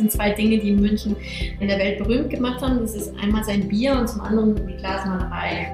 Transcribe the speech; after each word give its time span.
sind 0.00 0.10
zwei 0.10 0.30
Dinge, 0.30 0.58
die 0.58 0.72
München 0.72 1.14
in 1.60 1.68
der 1.68 1.78
Welt 1.78 1.98
berühmt 1.98 2.30
gemacht 2.30 2.62
haben. 2.62 2.80
Das 2.80 2.94
ist 2.94 3.14
einmal 3.20 3.44
sein 3.44 3.68
Bier 3.68 3.98
und 3.98 4.08
zum 4.08 4.22
anderen 4.22 4.56
die 4.66 4.76
Glasmalerei. 4.76 5.72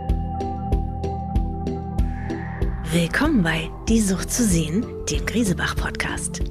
Willkommen 2.93 3.43
bei 3.43 3.71
Die 3.89 4.01
Sucht 4.01 4.33
zu 4.33 4.43
sehen, 4.43 4.85
dem 5.11 5.25
Griesebach-Podcast. 5.27 6.43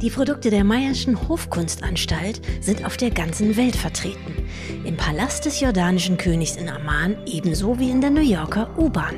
Die 0.00 0.10
Produkte 0.10 0.50
der 0.50 0.62
Mayerschen 0.62 1.28
Hofkunstanstalt 1.28 2.40
sind 2.60 2.84
auf 2.84 2.96
der 2.96 3.10
ganzen 3.10 3.56
Welt 3.56 3.74
vertreten. 3.74 4.46
Im 4.84 4.96
Palast 4.96 5.44
des 5.44 5.60
jordanischen 5.60 6.18
Königs 6.18 6.56
in 6.56 6.68
Amman 6.68 7.16
ebenso 7.26 7.78
wie 7.80 7.90
in 7.90 8.00
der 8.00 8.10
New 8.10 8.20
Yorker 8.20 8.70
U-Bahn. 8.78 9.16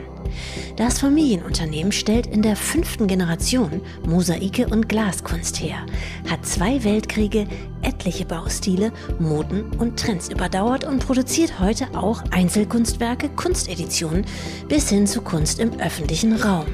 Das 0.76 0.98
Familienunternehmen 0.98 1.92
stellt 1.92 2.26
in 2.26 2.42
der 2.42 2.56
fünften 2.56 3.06
Generation 3.06 3.80
Mosaike 4.06 4.66
und 4.68 4.88
Glaskunst 4.88 5.60
her, 5.60 5.86
hat 6.28 6.46
zwei 6.46 6.82
Weltkriege, 6.84 7.46
etliche 7.82 8.24
Baustile, 8.24 8.92
Moden 9.18 9.72
und 9.78 9.98
Trends 9.98 10.28
überdauert 10.28 10.84
und 10.84 11.04
produziert 11.04 11.60
heute 11.60 11.86
auch 11.94 12.22
Einzelkunstwerke, 12.30 13.28
Kunsteditionen 13.30 14.24
bis 14.68 14.88
hin 14.88 15.06
zu 15.06 15.22
Kunst 15.22 15.58
im 15.58 15.78
öffentlichen 15.80 16.36
Raum. 16.36 16.66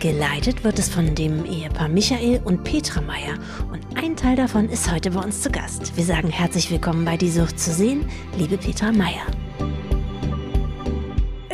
Geleitet 0.00 0.64
wird 0.64 0.78
es 0.78 0.88
von 0.88 1.14
dem 1.14 1.44
Ehepaar 1.44 1.88
Michael 1.88 2.40
und 2.44 2.64
Petra 2.64 3.00
Meyer 3.00 3.34
und 3.72 3.80
ein 3.96 4.16
Teil 4.16 4.36
davon 4.36 4.68
ist 4.68 4.90
heute 4.90 5.10
bei 5.10 5.20
uns 5.20 5.42
zu 5.42 5.50
Gast. 5.50 5.96
Wir 5.96 6.04
sagen 6.04 6.30
herzlich 6.30 6.70
willkommen 6.70 7.04
bei 7.04 7.16
Die 7.16 7.30
Sucht 7.30 7.58
zu 7.58 7.72
sehen, 7.72 8.06
liebe 8.36 8.56
Petra 8.56 8.92
Meyer. 8.92 9.26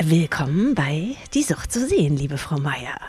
Willkommen 0.06 0.74
bei 0.74 1.16
Die 1.32 1.42
Sucht 1.42 1.72
zu 1.72 1.88
sehen, 1.88 2.14
liebe 2.14 2.36
Frau 2.36 2.58
Meier. 2.58 3.00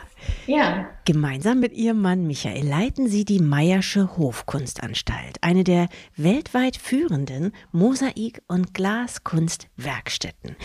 Ja. 0.48 0.88
Gemeinsam 1.03 1.59
mit 1.59 1.73
Ihrem 1.73 2.02
Mann 2.02 2.26
Michael 2.26 2.66
leiten 2.66 3.09
Sie 3.09 3.26
die 3.26 3.41
Meiersche 3.41 4.16
Hofkunstanstalt, 4.16 5.39
eine 5.42 5.66
der 5.66 5.89
weltweit 6.16 6.78
führenden 6.78 7.52
Mosaik- 7.73 8.42
und 8.47 8.73
Glaskunstwerkstätten. 8.73 10.56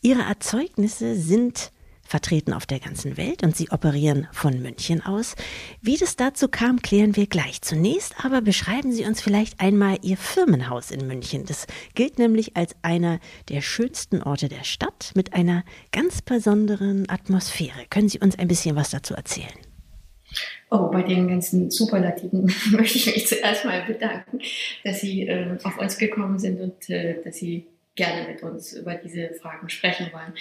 Ihre 0.00 0.22
Erzeugnisse 0.22 1.16
sind 1.16 1.72
vertreten 2.10 2.52
auf 2.52 2.66
der 2.66 2.80
ganzen 2.80 3.16
Welt 3.16 3.42
und 3.44 3.56
sie 3.56 3.70
operieren 3.70 4.26
von 4.32 4.60
München 4.60 5.00
aus. 5.04 5.36
Wie 5.80 5.96
das 5.96 6.16
dazu 6.16 6.48
kam, 6.48 6.82
klären 6.82 7.14
wir 7.14 7.26
gleich. 7.26 7.62
Zunächst 7.62 8.24
aber 8.24 8.42
beschreiben 8.42 8.92
Sie 8.92 9.04
uns 9.04 9.20
vielleicht 9.20 9.60
einmal 9.60 9.98
Ihr 10.02 10.16
Firmenhaus 10.16 10.90
in 10.90 11.06
München. 11.06 11.46
Das 11.46 11.66
gilt 11.94 12.18
nämlich 12.18 12.56
als 12.56 12.74
einer 12.82 13.20
der 13.48 13.60
schönsten 13.60 14.22
Orte 14.22 14.48
der 14.48 14.64
Stadt 14.64 15.12
mit 15.14 15.34
einer 15.34 15.64
ganz 15.92 16.20
besonderen 16.20 17.08
Atmosphäre. 17.08 17.86
Können 17.88 18.08
Sie 18.08 18.18
uns 18.18 18.36
ein 18.38 18.48
bisschen 18.48 18.74
was 18.74 18.90
dazu 18.90 19.14
erzählen? 19.14 19.48
Oh, 20.70 20.88
bei 20.90 21.02
den 21.02 21.28
ganzen 21.28 21.70
Superlativen 21.70 22.52
möchte 22.70 22.98
ich 22.98 23.06
mich 23.06 23.26
zuerst 23.28 23.64
mal 23.64 23.82
bedanken, 23.84 24.40
dass 24.84 25.00
Sie 25.00 25.28
äh, 25.28 25.56
auf 25.62 25.78
uns 25.78 25.96
gekommen 25.96 26.38
sind 26.38 26.60
und 26.60 26.90
äh, 26.90 27.22
dass 27.22 27.36
Sie 27.36 27.66
gerne 27.94 28.28
mit 28.28 28.42
uns 28.42 28.72
über 28.72 28.94
diese 28.94 29.30
Fragen 29.40 29.68
sprechen 29.68 30.10
wollen 30.12 30.32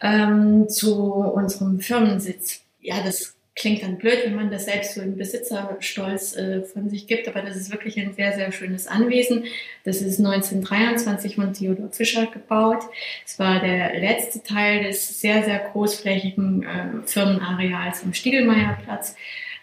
ähm, 0.00 0.68
zu 0.68 0.94
unserem 1.04 1.80
Firmensitz. 1.80 2.62
Ja, 2.80 3.02
das 3.04 3.36
klingt 3.56 3.82
dann 3.82 3.98
blöd, 3.98 4.20
wenn 4.24 4.36
man 4.36 4.50
das 4.50 4.64
selbst 4.64 4.94
so 4.94 5.02
im 5.02 5.16
Besitzerstolz 5.16 6.36
äh, 6.36 6.62
von 6.62 6.88
sich 6.88 7.06
gibt, 7.06 7.28
aber 7.28 7.42
das 7.42 7.56
ist 7.56 7.70
wirklich 7.70 7.98
ein 8.00 8.14
sehr, 8.14 8.32
sehr 8.32 8.52
schönes 8.52 8.86
Anwesen. 8.86 9.44
Das 9.84 10.00
ist 10.00 10.18
1923 10.18 11.34
von 11.34 11.52
Theodor 11.52 11.90
Fischer 11.90 12.26
gebaut. 12.26 12.84
Es 13.26 13.38
war 13.38 13.60
der 13.60 13.98
letzte 14.00 14.42
Teil 14.42 14.84
des 14.84 15.20
sehr, 15.20 15.44
sehr 15.44 15.58
großflächigen 15.58 16.62
äh, 16.62 17.06
Firmenareals 17.06 18.02
am 18.02 18.14
Stiegelmeierplatz 18.14 19.14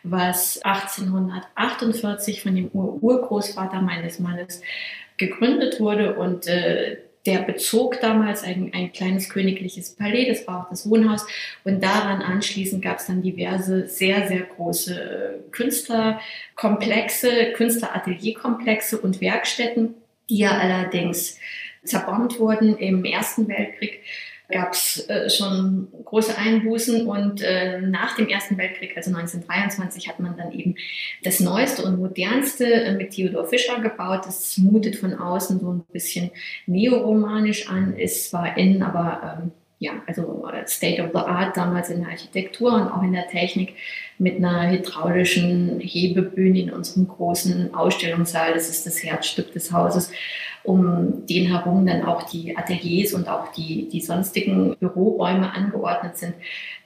was 0.04 0.62
1848 0.64 2.42
von 2.42 2.56
dem 2.56 2.70
Ur-Urgroßvater 2.72 3.82
meines 3.82 4.20
Mannes 4.20 4.62
gegründet 5.18 5.80
wurde 5.80 6.16
und 6.16 6.48
äh, 6.48 6.98
der 7.28 7.40
bezog 7.40 8.00
damals 8.02 8.44
ein, 8.44 8.72
ein 8.74 8.94
kleines 8.94 9.30
königliches 9.30 9.96
Palais, 9.96 10.30
das 10.30 10.48
war 10.48 10.62
auch 10.62 10.70
das 10.70 10.90
Wohnhaus. 10.90 11.28
Und 11.66 11.84
daran 11.84 12.22
anschließend 12.22 12.82
gab 12.82 13.00
es 13.00 13.08
dann 13.08 13.22
diverse 13.22 13.88
sehr, 13.88 14.28
sehr 14.28 14.42
große 14.42 14.96
äh, 14.96 15.52
Künstlerkomplexe, 15.52 17.52
Künstleratelierkomplexe 17.54 18.98
und 18.98 19.20
Werkstätten, 19.20 19.96
die 20.30 20.40
ja 20.40 20.52
allerdings 20.52 21.38
zerbombt 21.84 22.40
wurden 22.40 22.78
im 22.78 23.04
Ersten 23.04 23.48
Weltkrieg 23.48 24.02
gab 24.50 24.74
es 24.74 25.08
äh, 25.10 25.30
schon 25.30 25.90
große 26.06 26.38
Einbußen 26.38 27.06
und 27.08 27.42
äh, 27.42 27.82
nach 27.82 28.16
dem 28.16 28.28
Ersten 28.30 28.58
Weltkrieg, 28.58 28.96
also 28.96 29.10
1923, 29.10 30.08
hat 30.08 30.20
man 30.20 30.38
dann 30.38 30.52
eben 30.52 30.76
das 31.24 31.40
Neueste 31.40 31.84
und 31.84 32.00
Modernste 32.00 32.66
äh, 32.66 32.94
mit 32.94 33.12
Theodor 33.12 33.48
Fischer 33.48 33.80
gebaut. 33.82 34.26
Das 34.26 34.58
mutet 34.58 34.96
von 34.96 35.14
außen 35.14 35.60
so 35.60 35.74
ein 35.74 35.84
bisschen 35.92 36.32
neoromanisch 36.66 37.70
an, 37.70 37.98
ist 37.98 38.30
zwar 38.30 38.58
innen, 38.58 38.84
aber 38.84 39.42
ähm, 39.44 39.52
ja, 39.80 39.92
also 40.08 40.48
äh, 40.52 40.66
State 40.66 41.02
of 41.04 41.12
the 41.14 41.20
Art 41.20 41.56
damals 41.56 41.90
in 41.90 42.02
der 42.02 42.10
Architektur 42.10 42.74
und 42.74 42.88
auch 42.88 43.04
in 43.04 43.14
der 43.14 43.28
Technik 43.28 43.76
mit 44.18 44.38
einer 44.38 44.72
hydraulischen 44.72 45.80
Hebebühne 45.80 46.62
in 46.62 46.72
unserem 46.72 47.08
großen 47.08 47.74
Ausstellungssaal. 47.76 48.54
Das 48.54 48.70
ist 48.70 48.88
das 48.88 49.04
Herzstück 49.04 49.52
des 49.54 49.72
Hauses 49.72 50.12
um 50.68 51.26
den 51.28 51.48
herum 51.48 51.86
dann 51.86 52.04
auch 52.04 52.24
die 52.24 52.58
Ateliers 52.58 53.14
und 53.14 53.30
auch 53.30 53.54
die, 53.54 53.88
die 53.88 54.02
sonstigen 54.02 54.76
Büroräume 54.76 55.54
angeordnet 55.54 56.18
sind. 56.18 56.34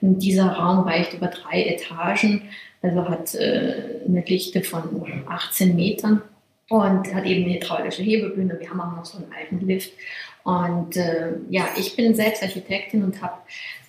Und 0.00 0.20
dieser 0.20 0.52
Raum 0.52 0.84
reicht 0.84 1.14
über 1.14 1.26
drei 1.26 1.64
Etagen, 1.64 2.42
also 2.80 3.08
hat 3.08 3.34
äh, 3.34 4.00
eine 4.06 4.22
Dichte 4.22 4.62
von 4.62 5.24
18 5.26 5.74
Metern 5.74 6.22
und 6.68 7.12
hat 7.12 7.24
eben 7.24 7.44
eine 7.44 7.54
hydraulische 7.54 8.02
Hebebühne. 8.02 8.56
Wir 8.60 8.70
haben 8.70 8.80
auch 8.80 8.96
noch 8.96 9.04
so 9.04 9.18
einen 9.18 9.32
alten 9.32 9.66
Lift. 9.66 9.90
Und 10.44 10.96
äh, 10.96 11.32
ja, 11.50 11.64
ich 11.76 11.96
bin 11.96 12.14
selbst 12.14 12.44
Architektin 12.44 13.02
und 13.02 13.20
habe 13.20 13.34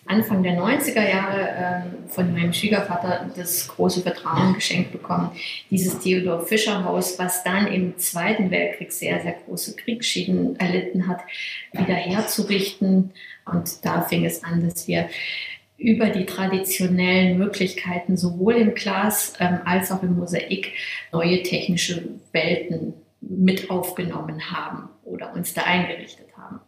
Anfang 0.05 0.43
der 0.43 0.59
90er 0.59 1.09
Jahre 1.09 1.49
äh, 1.49 2.09
von 2.09 2.33
meinem 2.33 2.51
Schwiegervater 2.51 3.29
das 3.35 3.67
große 3.69 4.01
Vertrauen 4.01 4.53
geschenkt 4.53 4.91
bekommen, 4.91 5.31
dieses 5.69 5.99
Theodor 5.99 6.45
Fischer 6.45 6.83
Haus, 6.83 7.17
was 7.17 7.43
dann 7.43 7.67
im 7.67 7.97
Zweiten 7.97 8.51
Weltkrieg 8.51 8.91
sehr, 8.91 9.21
sehr 9.21 9.35
große 9.45 9.75
Kriegsschäden 9.75 10.59
erlitten 10.59 11.07
hat, 11.07 11.21
wieder 11.71 11.95
herzurichten. 11.95 13.11
Und 13.45 13.85
da 13.85 14.01
fing 14.01 14.25
es 14.25 14.43
an, 14.43 14.67
dass 14.67 14.87
wir 14.87 15.09
über 15.77 16.09
die 16.09 16.25
traditionellen 16.25 17.37
Möglichkeiten 17.37 18.17
sowohl 18.17 18.55
im 18.55 18.75
Glas 18.75 19.33
ähm, 19.39 19.59
als 19.65 19.91
auch 19.91 20.03
im 20.03 20.15
Mosaik 20.15 20.73
neue 21.11 21.43
technische 21.43 22.09
Welten 22.31 22.93
mit 23.21 23.69
aufgenommen 23.69 24.51
haben 24.51 24.89
oder 25.03 25.33
uns 25.33 25.53
da 25.53 25.63
eingerichtet 25.63 26.27
haben. 26.37 26.59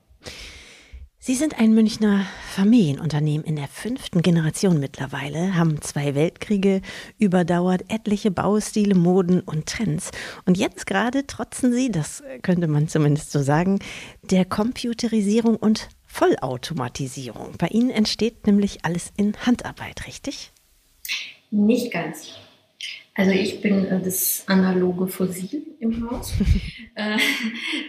Sie 1.28 1.34
sind 1.34 1.58
ein 1.58 1.74
Münchner 1.74 2.28
Familienunternehmen 2.52 3.48
in 3.48 3.56
der 3.56 3.68
fünften 3.68 4.22
Generation 4.22 4.80
mittlerweile, 4.80 5.56
haben 5.56 5.82
zwei 5.82 6.14
Weltkriege 6.14 6.84
überdauert, 7.18 7.84
etliche 7.88 8.30
Baustile, 8.30 8.94
Moden 8.94 9.40
und 9.40 9.66
Trends. 9.66 10.12
Und 10.46 10.56
jetzt 10.56 10.86
gerade 10.86 11.26
trotzen 11.26 11.74
Sie, 11.74 11.90
das 11.92 12.22
könnte 12.44 12.68
man 12.68 12.88
zumindest 12.88 13.32
so 13.32 13.42
sagen, 13.42 13.80
der 14.22 14.46
Computerisierung 14.46 15.56
und 15.56 15.90
Vollautomatisierung. 16.06 17.54
Bei 17.58 17.70
Ihnen 17.70 17.90
entsteht 17.90 18.46
nämlich 18.46 18.86
alles 18.86 19.12
in 19.18 19.36
Handarbeit, 19.48 20.06
richtig? 20.06 20.52
Nicht 21.50 21.92
ganz. 21.92 22.36
Also 23.16 23.32
ich 23.32 23.62
bin 23.62 23.86
äh, 23.86 24.02
das 24.02 24.44
analoge 24.48 25.08
Fossil 25.08 25.64
im 25.80 26.10
Haus. 26.10 26.34
äh, 26.96 27.18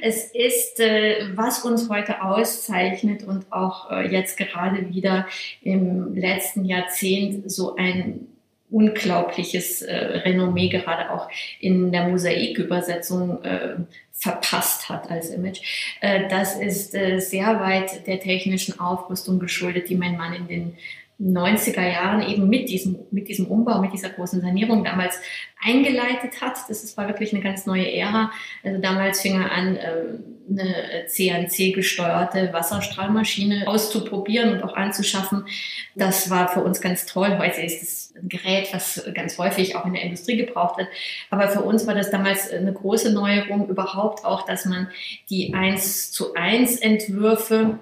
es 0.01 0.31
ist, 0.33 0.79
äh, 0.79 1.27
was 1.35 1.65
uns 1.65 1.91
heute 1.91 2.23
auszeichnet 2.23 3.25
und 3.25 3.53
auch 3.53 3.91
äh, 3.91 4.09
jetzt 4.09 4.39
gerade 4.39 4.89
wieder 4.95 5.27
im 5.63 6.15
letzten 6.15 6.65
Jahrzehnt 6.65 7.51
so 7.51 7.75
ein 7.75 8.29
unglaubliches 8.71 9.83
äh, 9.83 9.97
Renommee 9.97 10.69
gerade 10.69 11.11
auch 11.11 11.29
in 11.59 11.91
der 11.91 12.09
Mosaikübersetzung 12.09 13.43
äh, 13.43 13.77
verpasst 14.13 14.89
hat 14.89 15.11
als 15.11 15.29
Image. 15.29 15.61
Das 16.01 16.59
ist 16.59 16.93
sehr 16.93 17.61
weit 17.61 18.07
der 18.07 18.19
technischen 18.19 18.81
Aufrüstung 18.81 19.39
geschuldet, 19.39 19.91
die 19.91 19.95
mein 19.95 20.17
Mann 20.17 20.33
in 20.33 20.49
den 20.49 20.77
90er 21.21 21.87
Jahren 21.87 22.29
eben 22.29 22.49
mit 22.49 22.69
diesem, 22.69 22.99
mit 23.11 23.29
diesem 23.29 23.47
Umbau, 23.47 23.81
mit 23.81 23.93
dieser 23.93 24.11
großen 24.11 24.43
Sanierung 24.43 24.85
damals 24.85 25.19
eingeleitet 25.63 26.43
hat. 26.43 26.59
Das 26.69 26.85
ist, 26.85 26.97
war 26.97 27.09
wirklich 27.09 27.33
eine 27.33 27.43
ganz 27.43 27.65
neue 27.65 27.91
Ära. 27.91 28.31
Also 28.63 28.81
damals 28.81 29.23
fing 29.23 29.41
er 29.41 29.51
an, 29.51 29.79
ähm, 29.81 30.25
eine 30.49 31.07
CNC-gesteuerte 31.07 32.53
Wasserstrahlmaschine 32.53 33.67
auszuprobieren 33.67 34.53
und 34.53 34.63
auch 34.63 34.77
anzuschaffen. 34.77 35.47
Das 35.95 36.31
war 36.31 36.49
für 36.49 36.63
uns 36.63 36.81
ganz 36.81 37.07
toll. 37.07 37.39
Heute 37.39 37.63
ist 37.63 37.83
es 37.83 38.15
ein 38.15 38.29
Gerät, 38.29 38.69
was 38.73 39.03
ganz 39.15 39.39
häufig 39.39 39.75
auch 39.75 39.87
in 39.87 39.95
der 39.95 40.03
Industrie 40.03 40.37
gebraucht 40.37 40.79
wird. 40.79 40.89
Aber 41.31 41.49
für 41.49 41.63
uns 41.63 41.87
war 41.87 41.95
das 41.95 42.11
damals 42.11 42.51
eine 42.51 42.73
große 42.73 43.13
Neuerung 43.13 43.69
überhaupt 43.69 44.25
auch, 44.25 44.45
dass 44.47 44.67
man 44.67 44.89
die 45.31 45.55
1 45.55 46.13
zu 46.13 46.35
1 46.35 46.79
Entwürfe 46.79 47.79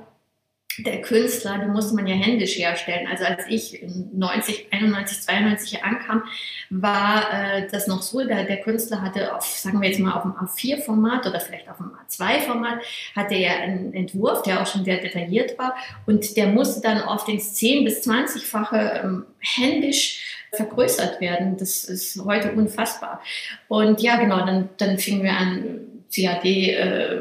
der 0.79 1.03
Künstler, 1.03 1.59
die 1.59 1.69
musste 1.69 1.95
man 1.95 2.07
ja 2.07 2.15
händisch 2.15 2.57
herstellen. 2.59 3.07
Also 3.07 3.25
als 3.25 3.45
ich 3.49 3.83
90, 4.13 4.69
91, 4.73 5.21
92 5.23 5.71
hier 5.71 5.85
ankam, 5.85 6.25
war 6.71 7.33
äh, 7.33 7.69
das 7.71 7.87
noch 7.87 8.03
so, 8.03 8.25
der, 8.27 8.45
der 8.45 8.61
Künstler 8.61 9.03
hatte 9.03 9.35
auf, 9.35 9.45
sagen 9.45 9.81
wir 9.81 9.89
jetzt 9.89 10.01
mal, 10.01 10.13
auf 10.13 10.23
dem 10.23 10.33
A4-Format 10.33 11.27
oder 11.27 11.41
vielleicht 11.41 11.69
auf 11.69 11.77
dem 11.77 11.93
A2-Format, 11.93 12.81
hatte 13.15 13.35
er 13.35 13.61
einen 13.61 13.93
Entwurf, 13.93 14.43
der 14.43 14.63
auch 14.63 14.67
schon 14.67 14.85
sehr 14.85 14.99
detailliert 14.99 15.59
war 15.59 15.75
und 16.07 16.37
der 16.37 16.49
musste 16.49 16.81
dann 16.81 17.03
auf 17.03 17.25
den 17.25 17.39
10- 17.39 17.85
bis 17.85 18.07
20-fache 18.07 19.05
ähm, 19.05 19.27
händisch 19.39 20.21
vergrößert 20.53 21.21
werden. 21.21 21.57
Das 21.57 21.85
ist 21.85 22.21
heute 22.25 22.53
unfassbar. 22.53 23.21
Und 23.69 24.01
ja, 24.01 24.17
genau, 24.17 24.45
dann, 24.47 24.69
dann 24.77 24.99
fingen 24.99 25.23
wir 25.23 25.33
an, 25.33 25.81
CAD 26.15 26.45
äh, 26.45 27.21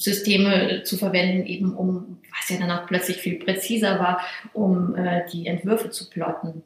Systeme 0.00 0.82
zu 0.82 0.96
verwenden, 0.96 1.46
eben 1.46 1.74
um, 1.74 2.18
was 2.30 2.48
ja 2.48 2.58
dann 2.58 2.70
auch 2.70 2.86
plötzlich 2.86 3.18
viel 3.18 3.38
präziser 3.38 3.98
war, 3.98 4.20
um 4.52 4.94
äh, 4.96 5.22
die 5.30 5.46
Entwürfe 5.46 5.90
zu 5.90 6.08
plotten. 6.08 6.62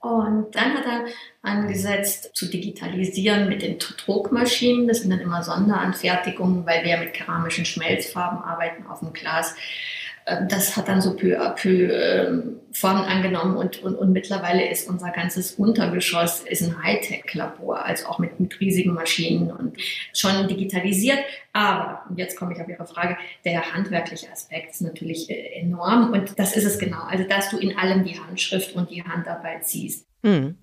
Und 0.00 0.54
dann 0.54 0.74
hat 0.74 0.84
er 0.86 1.06
angesetzt 1.42 2.30
zu 2.34 2.46
digitalisieren 2.46 3.48
mit 3.48 3.62
den 3.62 3.78
Druckmaschinen. 3.78 4.86
Das 4.86 5.00
sind 5.00 5.10
dann 5.10 5.18
immer 5.18 5.42
Sonderanfertigungen, 5.42 6.64
weil 6.66 6.84
wir 6.84 6.98
mit 6.98 7.14
keramischen 7.14 7.64
Schmelzfarben 7.64 8.38
arbeiten 8.38 8.86
auf 8.86 9.00
dem 9.00 9.12
Glas. 9.12 9.56
Ähm, 10.28 10.48
das 10.48 10.76
hat 10.76 10.88
dann 10.88 11.00
so 11.00 11.16
peu 11.16 11.40
à 11.40 11.54
peu 11.54 11.90
ähm, 11.90 12.60
Formen 12.72 13.04
angenommen 13.04 13.56
und, 13.56 13.82
und, 13.82 13.96
und 13.96 14.12
mittlerweile 14.12 14.68
ist 14.68 14.88
unser 14.88 15.10
ganzes 15.10 15.52
Untergeschoss 15.52 16.40
ist 16.40 16.62
ein 16.62 16.82
Hightech-Labor, 16.82 17.84
also 17.84 18.06
auch 18.06 18.18
mit, 18.18 18.38
mit 18.38 18.60
riesigen 18.60 18.92
Maschinen 18.92 19.50
und 19.50 19.76
schon 20.12 20.46
digitalisiert. 20.48 21.18
Aber, 21.54 22.02
und 22.08 22.18
jetzt 22.18 22.36
komme 22.36 22.52
ich 22.54 22.60
auf 22.60 22.68
Ihre 22.68 22.86
Frage, 22.86 23.16
der 23.44 23.72
handwerkliche 23.72 24.30
Aspekt 24.30 24.72
ist 24.72 24.82
natürlich 24.82 25.30
äh, 25.30 25.60
enorm 25.60 26.12
und 26.12 26.38
das 26.38 26.56
ist 26.56 26.64
es 26.64 26.78
genau. 26.78 27.02
Also, 27.08 27.24
dass 27.24 27.50
du 27.50 27.58
in 27.58 27.78
allem 27.78 28.04
die 28.04 28.18
Handschrift 28.18 28.76
und 28.76 28.90
die 28.90 29.02
Handarbeit 29.02 29.66
siehst. 29.66 30.06
Hm. 30.22 30.56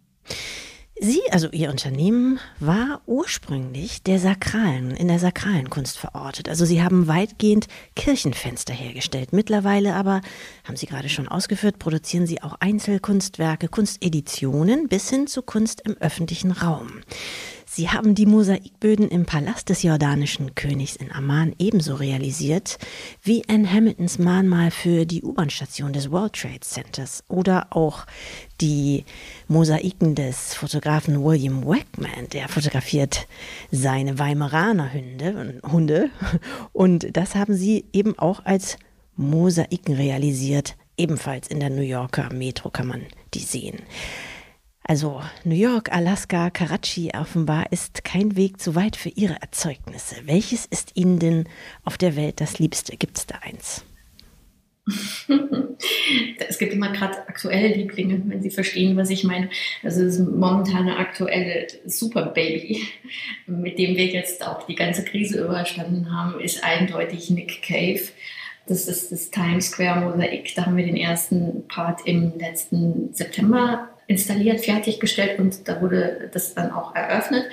Sie, 0.97 1.21
also 1.29 1.49
Ihr 1.51 1.69
Unternehmen, 1.71 2.39
war 2.61 3.01
ursprünglich 3.05 4.01
der 4.03 4.17
sakralen, 4.17 4.91
in 4.91 5.09
der 5.09 5.19
sakralen 5.19 5.69
Kunst 5.69 5.97
verortet. 5.97 6.47
Also 6.47 6.63
Sie 6.63 6.81
haben 6.81 7.09
weitgehend 7.09 7.67
Kirchenfenster 7.97 8.73
hergestellt. 8.73 9.33
Mittlerweile 9.33 9.93
aber, 9.93 10.21
haben 10.63 10.77
Sie 10.77 10.85
gerade 10.85 11.09
schon 11.09 11.27
ausgeführt, 11.27 11.79
produzieren 11.79 12.27
Sie 12.27 12.41
auch 12.41 12.55
Einzelkunstwerke, 12.61 13.67
Kunsteditionen 13.67 14.87
bis 14.87 15.09
hin 15.09 15.27
zu 15.27 15.41
Kunst 15.41 15.81
im 15.81 15.97
öffentlichen 15.97 16.51
Raum. 16.51 17.01
Sie 17.75 17.89
haben 17.89 18.15
die 18.15 18.25
Mosaikböden 18.25 19.09
im 19.09 19.25
Palast 19.25 19.67
des 19.67 19.83
jordanischen 19.83 20.55
Königs 20.55 20.95
in 20.95 21.11
Amman 21.11 21.53
ebenso 21.59 21.95
realisiert 21.95 22.77
wie 23.21 23.43
Anne 23.49 23.69
Hamiltons 23.69 24.17
Mahnmal 24.17 24.71
für 24.71 25.05
die 25.05 25.21
U-Bahn-Station 25.21 25.91
des 25.91 26.09
World 26.09 26.31
Trade 26.31 26.61
Centers 26.61 27.25
oder 27.27 27.67
auch 27.71 28.05
die 28.61 29.03
Mosaiken 29.49 30.15
des 30.15 30.53
Fotografen 30.53 31.21
William 31.21 31.65
Wackman, 31.65 32.29
der 32.31 32.47
fotografiert 32.47 33.27
seine 33.71 34.19
Weimaraner 34.19 34.93
Hunde, 34.93 35.59
Hunde 35.69 36.09
und 36.71 37.17
das 37.17 37.35
haben 37.35 37.55
sie 37.55 37.83
eben 37.91 38.17
auch 38.17 38.45
als 38.45 38.77
Mosaiken 39.17 39.95
realisiert, 39.95 40.77
ebenfalls 40.95 41.49
in 41.49 41.59
der 41.59 41.71
New 41.71 41.81
Yorker 41.81 42.31
Metro 42.31 42.69
kann 42.69 42.87
man 42.87 43.01
die 43.33 43.39
sehen. 43.39 43.79
Also 44.87 45.19
New 45.43 45.55
York, 45.55 45.91
Alaska, 45.91 46.51
Karachi 46.51 47.11
offenbar 47.19 47.71
ist 47.71 48.03
kein 48.03 48.35
Weg 48.35 48.61
zu 48.61 48.75
weit 48.75 48.95
für 48.95 49.09
Ihre 49.09 49.41
Erzeugnisse. 49.41 50.15
Welches 50.25 50.67
ist 50.67 50.91
Ihnen 50.93 51.17
denn 51.17 51.49
auf 51.83 51.97
der 51.97 52.15
Welt 52.15 52.39
das 52.39 52.59
Liebste? 52.59 52.95
Gibt 52.95 53.17
es 53.17 53.25
da 53.25 53.39
eins? 53.41 53.83
es 56.47 56.59
gibt 56.59 56.73
immer 56.73 56.91
gerade 56.91 57.17
aktuelle 57.27 57.69
Lieblinge, 57.69 58.21
wenn 58.25 58.43
Sie 58.43 58.51
verstehen, 58.51 58.95
was 58.95 59.09
ich 59.09 59.23
meine. 59.23 59.49
Also 59.81 60.03
das 60.03 60.19
momentane 60.19 60.97
aktuelle 60.97 61.65
Superbaby, 61.85 62.83
mit 63.47 63.79
dem 63.79 63.97
wir 63.97 64.05
jetzt 64.05 64.45
auch 64.45 64.67
die 64.67 64.75
ganze 64.75 65.03
Krise 65.03 65.43
überstanden 65.43 66.15
haben, 66.15 66.39
ist 66.39 66.63
eindeutig 66.63 67.31
Nick 67.31 67.63
Cave. 67.63 68.01
Das 68.67 68.87
ist 68.87 69.11
das 69.11 69.31
Times 69.31 69.71
Square 69.71 70.01
Mosaik. 70.01 70.53
Da 70.53 70.67
haben 70.67 70.77
wir 70.77 70.85
den 70.85 70.97
ersten 70.97 71.67
Part 71.67 72.05
im 72.05 72.37
letzten 72.37 73.11
September 73.15 73.89
installiert, 74.07 74.61
fertiggestellt 74.63 75.39
und 75.39 75.67
da 75.67 75.81
wurde 75.81 76.29
das 76.31 76.53
dann 76.53 76.71
auch 76.71 76.95
eröffnet. 76.95 77.45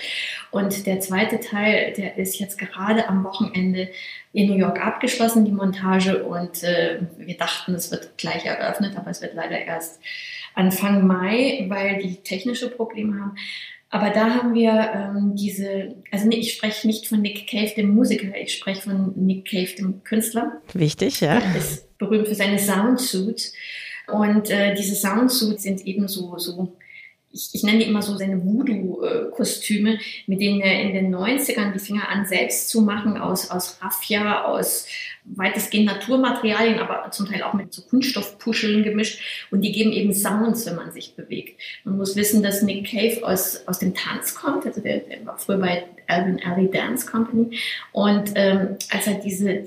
Und 0.50 0.86
der 0.86 1.00
zweite 1.00 1.40
Teil, 1.40 1.94
der 1.96 2.18
ist 2.18 2.38
jetzt 2.38 2.58
gerade 2.58 3.08
am 3.08 3.24
Wochenende 3.24 3.88
in 4.32 4.48
New 4.48 4.56
York 4.56 4.84
abgeschlossen, 4.84 5.44
die 5.44 5.52
Montage. 5.52 6.24
Und 6.24 6.62
äh, 6.62 7.00
wir 7.16 7.36
dachten, 7.36 7.74
es 7.74 7.90
wird 7.90 8.18
gleich 8.18 8.44
eröffnet, 8.44 8.96
aber 8.96 9.10
es 9.10 9.22
wird 9.22 9.34
leider 9.34 9.58
erst 9.58 10.00
Anfang 10.54 11.06
Mai, 11.06 11.64
weil 11.68 11.98
die 12.02 12.16
technische 12.16 12.68
Probleme 12.68 13.18
haben. 13.18 13.36
Aber 13.88 14.08
da 14.08 14.34
haben 14.34 14.54
wir 14.54 14.90
ähm, 14.94 15.36
diese, 15.36 15.94
also 16.10 16.26
ich 16.30 16.54
spreche 16.54 16.86
nicht 16.86 17.08
von 17.08 17.20
Nick 17.20 17.46
Cave, 17.46 17.72
dem 17.76 17.94
Musiker, 17.94 18.34
ich 18.40 18.54
spreche 18.54 18.80
von 18.80 19.12
Nick 19.16 19.50
Cave, 19.50 19.74
dem 19.76 20.02
Künstler. 20.02 20.62
Wichtig, 20.72 21.20
ja. 21.20 21.34
Er 21.34 21.56
ist 21.56 21.98
berühmt 21.98 22.26
für 22.26 22.34
seine 22.34 22.58
Soundsuits. 22.58 23.52
Und 24.08 24.50
äh, 24.50 24.74
diese 24.74 24.94
Soundsuits 24.94 25.62
sind 25.62 25.86
eben 25.86 26.08
so, 26.08 26.36
so 26.38 26.76
ich, 27.32 27.50
ich 27.52 27.62
nenne 27.62 27.78
die 27.78 27.86
immer 27.86 28.02
so 28.02 28.16
seine 28.16 28.44
Voodoo-Kostüme, 28.44 29.98
mit 30.26 30.40
denen 30.40 30.60
er 30.60 30.80
in 30.82 30.92
den 30.92 31.14
90ern 31.14 31.72
die 31.72 31.78
Finger 31.78 32.08
an 32.08 32.26
selbst 32.26 32.68
zu 32.68 32.82
machen, 32.82 33.16
aus, 33.16 33.50
aus 33.50 33.78
Raffia, 33.80 34.44
aus 34.44 34.86
weitestgehend 35.24 35.86
Naturmaterialien, 35.86 36.78
aber 36.78 37.10
zum 37.10 37.26
Teil 37.26 37.42
auch 37.42 37.54
mit 37.54 37.72
so 37.72 37.82
Kunststoffpuscheln 37.82 38.82
gemischt. 38.82 39.20
Und 39.50 39.62
die 39.62 39.72
geben 39.72 39.92
eben 39.92 40.12
Sounds, 40.12 40.66
wenn 40.66 40.76
man 40.76 40.92
sich 40.92 41.14
bewegt. 41.14 41.60
Man 41.84 41.96
muss 41.96 42.16
wissen, 42.16 42.42
dass 42.42 42.62
Nick 42.62 42.90
Cave 42.90 43.26
aus, 43.26 43.62
aus 43.66 43.78
dem 43.78 43.94
Tanz 43.94 44.34
kommt. 44.34 44.66
Also 44.66 44.80
der, 44.80 44.98
der 44.98 45.24
war 45.24 45.38
früher 45.38 45.58
bei 45.58 45.84
Alvin 46.08 46.42
Alley 46.44 46.70
Dance 46.70 47.06
Company. 47.06 47.56
Und 47.92 48.32
ähm, 48.34 48.76
als 48.90 49.06
er 49.06 49.14
diese 49.14 49.64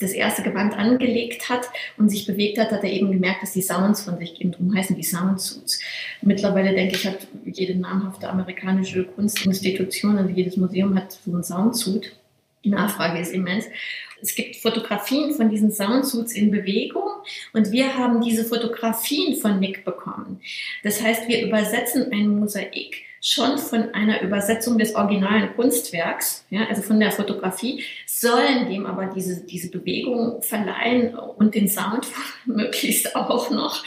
das 0.00 0.12
erste 0.12 0.42
Gewand 0.42 0.76
angelegt 0.76 1.48
hat 1.48 1.68
und 1.96 2.08
sich 2.08 2.26
bewegt 2.26 2.58
hat, 2.58 2.70
hat 2.70 2.84
er 2.84 2.90
eben 2.90 3.10
gemerkt, 3.10 3.42
dass 3.42 3.52
die 3.52 3.62
Sounds 3.62 4.02
von 4.02 4.18
sich 4.18 4.34
geben. 4.34 4.52
Darum 4.52 4.74
heißen 4.74 4.96
die 4.96 5.02
Soundsuits. 5.02 5.80
Mittlerweile, 6.22 6.74
denke 6.74 6.96
ich, 6.96 7.06
hat 7.06 7.26
jede 7.44 7.78
namhafte 7.78 8.28
amerikanische 8.28 9.04
Kunstinstitution, 9.04 10.18
also 10.18 10.30
jedes 10.30 10.56
Museum 10.56 10.96
hat 10.96 11.12
so 11.12 11.32
einen 11.32 11.44
Soundsuit. 11.44 12.16
Die 12.64 12.70
Nachfrage 12.70 13.20
ist 13.20 13.32
immens. 13.32 13.66
Es 14.22 14.34
gibt 14.34 14.56
Fotografien 14.56 15.34
von 15.34 15.50
diesen 15.50 15.70
Soundsuits 15.70 16.32
in 16.32 16.50
Bewegung 16.50 17.10
und 17.52 17.70
wir 17.72 17.98
haben 17.98 18.22
diese 18.22 18.44
Fotografien 18.44 19.36
von 19.36 19.60
Nick 19.60 19.84
bekommen. 19.84 20.40
Das 20.82 21.02
heißt, 21.02 21.28
wir 21.28 21.46
übersetzen 21.46 22.10
ein 22.10 22.28
Mosaik 22.28 23.02
schon 23.26 23.56
von 23.56 23.94
einer 23.94 24.20
Übersetzung 24.20 24.76
des 24.76 24.94
originalen 24.94 25.56
Kunstwerks, 25.56 26.44
ja, 26.50 26.66
also 26.68 26.82
von 26.82 27.00
der 27.00 27.10
Fotografie, 27.10 27.82
sollen 28.06 28.68
dem 28.68 28.84
aber 28.84 29.06
diese, 29.06 29.46
diese 29.46 29.70
Bewegung 29.70 30.42
verleihen 30.42 31.14
und 31.14 31.54
den 31.54 31.66
Sound 31.66 32.06
möglichst 32.44 33.16
auch 33.16 33.50
noch. 33.50 33.82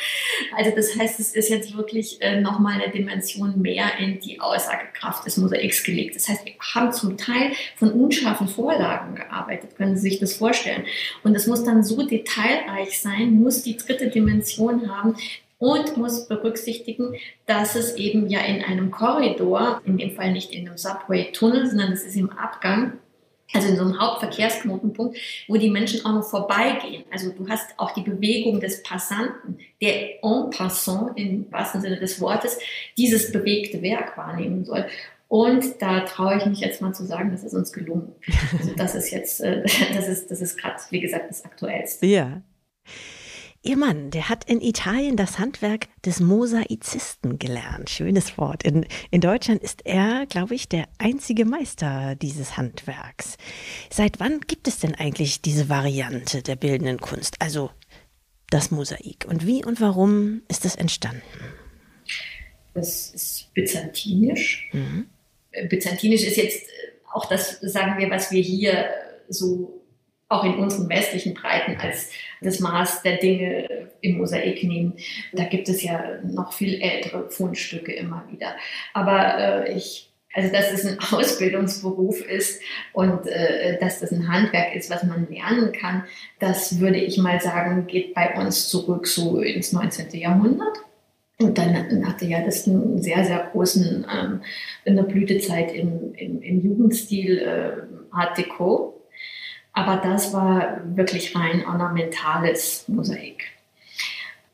Also 0.58 0.72
das 0.76 0.98
heißt, 0.98 1.20
es 1.20 1.36
ist 1.36 1.50
jetzt 1.50 1.78
wirklich 1.78 2.20
äh, 2.20 2.42
nochmal 2.42 2.82
eine 2.82 2.92
Dimension 2.92 3.62
mehr 3.62 4.00
in 4.00 4.20
die 4.20 4.42
Aussagekraft 4.42 5.28
des 5.28 5.38
Mosaiks 5.38 5.84
gelegt. 5.84 6.16
Das 6.16 6.28
heißt, 6.28 6.44
wir 6.44 6.54
haben 6.74 6.92
zum 6.92 7.16
Teil 7.16 7.52
von 7.76 7.92
unscharfen 7.92 8.48
Vorlagen 8.48 9.14
gearbeitet, 9.14 9.76
können 9.78 9.96
Sie 9.98 10.10
sich 10.10 10.20
das 10.20 10.34
vorstellen. 10.34 10.86
Und 11.24 11.36
es 11.36 11.46
muss 11.46 11.64
dann 11.64 11.84
so 11.84 12.08
detailreich 12.08 13.00
sein, 13.00 13.34
muss 13.34 13.62
die 13.62 13.78
dritte 13.78 14.08
Dimension 14.08 14.92
haben, 14.92 15.16
und 15.60 15.98
muss 15.98 16.28
berücksichtigen, 16.28 17.16
dass 17.46 17.76
es 17.76 17.96
eben 17.96 18.30
ja 18.30 18.42
in 18.42 18.64
einem 18.64 18.92
Korridor, 18.92 19.82
in 19.86 19.98
dem 19.98 20.12
Fall 20.12 20.32
nicht 20.32 20.52
in 20.52 20.68
einem 20.68 20.78
Subway-Tunnel, 20.78 21.68
sondern 21.68 21.92
es 21.92 22.04
ist 22.04 22.16
im 22.16 22.30
Abgang, 22.30 22.94
also 23.54 23.70
in 23.70 23.78
so 23.78 23.84
einem 23.84 24.00
Hauptverkehrsknotenpunkt, 24.00 25.18
wo 25.48 25.56
die 25.56 25.70
Menschen 25.70 26.06
auch 26.06 26.14
noch 26.14 26.30
vorbeigehen. 26.30 27.06
Also 27.12 27.32
du 27.32 27.48
hast 27.48 27.68
auch 27.78 27.92
die 27.92 28.02
Bewegung 28.02 28.60
des 28.60 28.84
Passanten, 28.84 29.58
der 29.82 30.24
en 30.24 30.50
passant 30.52 31.18
im 31.18 31.52
wahrsten 31.52 31.82
Sinne 31.82 31.98
des 31.98 32.20
Wortes 32.20 32.60
dieses 32.98 33.32
bewegte 33.32 33.82
Werk 33.82 34.18
wahrnehmen 34.18 34.66
soll. 34.66 34.86
Und 35.30 35.82
da 35.82 36.02
traue 36.02 36.38
ich 36.38 36.46
mich 36.46 36.60
jetzt 36.60 36.82
mal 36.82 36.94
zu 36.94 37.06
sagen, 37.06 37.32
das 37.32 37.44
ist 37.44 37.54
uns 37.54 37.74
gelungen. 37.74 38.14
Also 38.58 38.74
das 38.76 38.96
ist 38.96 39.12
jetzt, 39.12 39.42
äh, 39.42 39.64
das 39.94 40.08
ist, 40.08 40.32
das 40.32 40.42
ist 40.42 40.58
gerade, 40.58 40.78
wie 40.90 41.02
gesagt, 41.02 41.30
das 41.30 41.44
Aktuellste. 41.44 42.06
Ja. 42.06 42.42
Ihr 43.68 43.76
Mann, 43.76 44.12
der 44.12 44.30
hat 44.30 44.46
in 44.46 44.62
Italien 44.62 45.18
das 45.18 45.40
Handwerk 45.40 45.90
des 46.06 46.22
Mosaizisten 46.22 47.38
gelernt. 47.38 47.90
Schönes 47.90 48.38
Wort. 48.38 48.64
In, 48.64 48.86
in 49.12 49.20
Deutschland 49.20 49.62
ist 49.62 49.86
er, 49.86 50.26
glaube 50.26 50.56
ich, 50.56 50.70
der 50.70 50.88
einzige 51.00 51.44
Meister 51.44 52.16
dieses 52.16 52.56
Handwerks. 52.56 53.36
Seit 53.90 54.22
wann 54.22 54.40
gibt 54.40 54.70
es 54.70 54.80
denn 54.80 54.96
eigentlich 54.96 55.42
diese 55.42 55.68
Variante 55.68 56.44
der 56.44 56.56
bildenden 56.56 57.02
Kunst, 57.02 57.36
also 57.42 57.70
das 58.50 58.72
Mosaik? 58.72 59.26
Und 59.28 59.46
wie 59.46 59.66
und 59.66 59.82
warum 59.82 60.44
ist 60.48 60.64
es 60.64 60.78
entstanden? 60.78 61.22
Das 62.74 63.10
ist 63.10 63.54
byzantinisch. 63.54 64.70
Mhm. 64.72 65.10
Byzantinisch 65.68 66.24
ist 66.24 66.38
jetzt 66.38 66.68
auch 67.12 67.26
das, 67.26 67.60
sagen 67.60 68.00
wir, 68.00 68.10
was 68.10 68.32
wir 68.32 68.42
hier 68.42 68.92
so 69.28 69.77
auch 70.30 70.44
in 70.44 70.56
unseren 70.56 70.90
westlichen 70.90 71.34
Breiten 71.34 71.78
als 71.80 72.12
das 72.42 72.60
Maß 72.60 73.02
der 73.04 73.18
Dinge 73.18 73.90
im 74.02 74.18
Mosaik 74.18 74.64
nehmen. 74.64 74.94
Da 75.34 75.46
gibt 75.46 75.70
es 75.70 75.84
ja 75.84 76.20
noch 76.24 76.54
viel 76.54 76.82
ältere 76.82 77.30
Fundstücke 77.30 77.94
immer 77.94 78.26
wieder. 78.30 78.56
Aber 78.94 79.66
äh, 79.68 79.74
ich, 79.74 80.12
also 80.34 80.52
dass 80.52 80.72
es 80.72 80.86
ein 80.86 81.00
Ausbildungsberuf 81.12 82.22
ist 82.22 82.62
und 82.94 83.26
äh, 83.28 83.80
dass 83.80 84.00
das 84.02 84.12
ein 84.12 84.28
Handwerk 84.28 84.76
ist, 84.76 84.90
was 84.90 85.04
man 85.04 85.28
lernen 85.30 85.72
kann, 85.72 86.04
das 86.40 86.80
würde 86.80 86.98
ich 86.98 87.18
mal 87.18 87.40
sagen, 87.40 87.88
geht 87.88 88.14
bei 88.14 88.36
uns 88.36 88.68
zurück 88.68 89.08
so 89.08 89.40
ins 89.40 89.72
19. 89.72 90.10
Jahrhundert. 90.20 90.78
Und 91.40 91.58
dann 91.60 92.04
hatte 92.08 92.26
ja 92.26 92.44
das 92.44 92.68
einen 92.68 93.02
sehr, 93.02 93.24
sehr 93.24 93.48
großen, 93.52 94.08
ähm, 94.12 94.42
eine 94.86 95.04
Blütezeit 95.04 95.72
im, 95.72 96.16
im, 96.16 96.42
im 96.42 96.66
Jugendstil 96.66 97.38
äh, 97.38 97.72
Art 98.12 98.40
Deco 98.40 98.97
aber 99.78 99.98
das 99.98 100.34
war 100.34 100.82
wirklich 100.96 101.36
rein 101.36 101.64
ornamentales 101.64 102.86
Mosaik. 102.88 103.44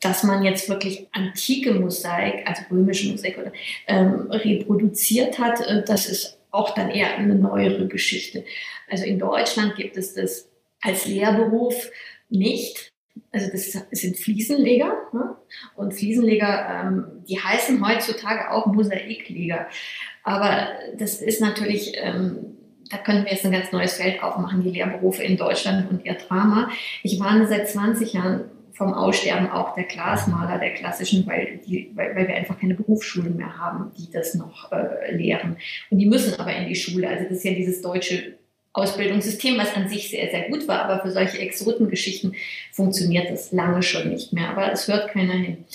Dass 0.02 0.24
man 0.24 0.44
jetzt 0.44 0.68
wirklich 0.68 1.08
antike 1.14 1.76
Mosaik, 1.76 2.46
also 2.46 2.64
römische 2.70 3.10
Mosaik, 3.10 3.38
oder, 3.38 3.54
ähm, 3.88 4.30
reproduziert 4.30 5.40
hat, 5.40 5.62
äh, 5.62 5.82
das 5.86 6.10
ist 6.10 6.40
auch 6.52 6.76
dann 6.76 6.90
eher 6.90 7.16
eine 7.16 7.36
neuere 7.36 7.88
Geschichte. 7.88 8.44
Also 8.90 9.06
in 9.06 9.18
Deutschland 9.18 9.78
gibt 9.78 9.96
es 9.96 10.14
das 10.14 10.50
als 10.82 11.06
Lehrberuf 11.06 11.90
nicht. 12.28 12.90
Also 13.32 13.50
das 13.50 13.72
sind 13.92 14.18
Fliesenleger 14.18 14.94
ne? 15.14 15.38
und 15.78 15.94
Fliesenleger, 15.94 16.84
ähm, 16.84 17.24
die 17.30 17.40
heißen 17.40 17.88
heutzutage 17.88 18.52
auch 18.52 18.66
Mosaikleger. 18.66 19.70
Aber 20.24 20.68
das 20.98 21.22
ist 21.22 21.40
natürlich 21.40 21.94
ähm, 21.96 22.58
da 22.90 22.98
können 22.98 23.26
wir 23.26 23.32
jetzt 23.32 23.46
ein 23.46 23.52
ganz 23.52 23.72
neues 23.72 23.94
Feld 23.94 24.22
aufmachen, 24.22 24.64
die 24.64 24.72
Lehrberufe 24.72 25.24
in 25.24 25.38
Deutschland 25.38 25.90
und 25.90 26.06
ihr 26.06 26.16
Drama. 26.16 26.70
Ich 27.02 27.20
warne 27.20 27.48
seit 27.48 27.70
20 27.70 28.14
Jahren 28.14 28.42
vom 28.74 28.94
Aussterben 28.94 29.50
auch 29.50 29.76
der 29.76 29.84
Glasmaler, 29.84 30.58
der 30.58 30.74
klassischen, 30.74 31.28
weil, 31.28 31.60
die, 31.66 31.92
weil, 31.94 32.16
weil 32.16 32.28
wir 32.28 32.36
einfach 32.36 32.60
keine 32.60 32.74
Berufsschulen 32.74 33.38
mehr 33.38 33.58
haben, 33.58 33.92
die 33.98 34.12
das 34.12 34.34
noch 34.34 34.72
äh, 34.72 35.16
lehren. 35.16 35.58
Und 35.90 36.00
die 36.00 36.08
müssen 36.08 36.40
aber 36.40 36.56
in 36.56 36.68
die 36.68 36.76
Schule. 36.76 37.08
Also 37.08 37.26
das 37.26 37.38
ist 37.38 37.46
ja 37.46 37.54
dieses 37.54 37.82
deutsche 37.82 38.38
Ausbildungssystem, 38.74 39.58
was 39.60 39.76
an 39.76 39.88
sich 39.88 40.10
sehr, 40.10 40.32
sehr 40.32 40.50
gut 40.50 40.68
war, 40.68 40.84
aber 40.86 41.04
für 41.04 41.12
solche 41.12 41.38
Exotengeschichten 41.38 42.34
funktioniert 42.72 43.30
das 43.30 43.52
lange 43.52 43.84
schon 43.84 44.10
nicht 44.10 44.34
mehr. 44.34 44.50
Aber 44.50 44.72
es 44.72 44.88
hört 44.88 45.12
keiner 45.12 45.34
hin. 45.34 45.66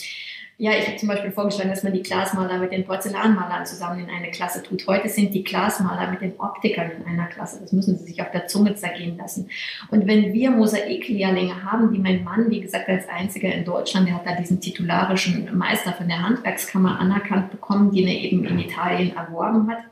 Ja, 0.61 0.73
ich 0.73 0.89
habe 0.89 0.97
zum 0.97 1.07
Beispiel 1.07 1.31
vorgeschlagen, 1.31 1.71
dass 1.71 1.85
man 1.85 1.93
die 1.93 2.03
Glasmaler 2.03 2.59
mit 2.59 2.73
den 2.73 2.85
Porzellanmalern 2.85 3.65
zusammen 3.65 4.01
in 4.01 4.11
eine 4.11 4.33
Klasse 4.33 4.61
tut. 4.61 4.89
Heute 4.89 5.09
sind 5.09 5.33
die 5.33 5.45
Glasmaler 5.45 6.11
mit 6.11 6.21
den 6.21 6.35
Optikern 6.41 6.91
in 6.91 7.07
einer 7.07 7.29
Klasse. 7.29 7.61
Das 7.61 7.71
müssen 7.71 7.97
sie 7.97 8.07
sich 8.07 8.21
auf 8.21 8.33
der 8.33 8.49
Zunge 8.49 8.75
zergehen 8.75 9.17
lassen. 9.17 9.49
Und 9.93 10.09
wenn 10.09 10.33
wir 10.33 10.51
Mosaiklehrlinge 10.51 11.63
haben, 11.63 11.93
die 11.93 12.01
mein 12.01 12.25
Mann, 12.25 12.51
wie 12.51 12.61
gesagt, 12.61 12.89
als 12.89 13.09
einziger 13.09 13.55
in 13.55 13.65
Deutschland, 13.65 14.09
der 14.09 14.17
hat 14.17 14.27
da 14.27 14.35
diesen 14.35 14.61
titularischen 14.61 15.57
Meister 15.57 15.93
von 15.93 16.09
der 16.09 16.25
Handwerkskammer 16.25 16.99
anerkannt 16.99 17.53
bekommen, 17.53 17.93
den 17.93 18.09
er 18.09 18.21
eben 18.21 18.45
in 18.45 18.59
Italien 18.59 19.15
erworben 19.15 19.71
hat. 19.71 19.85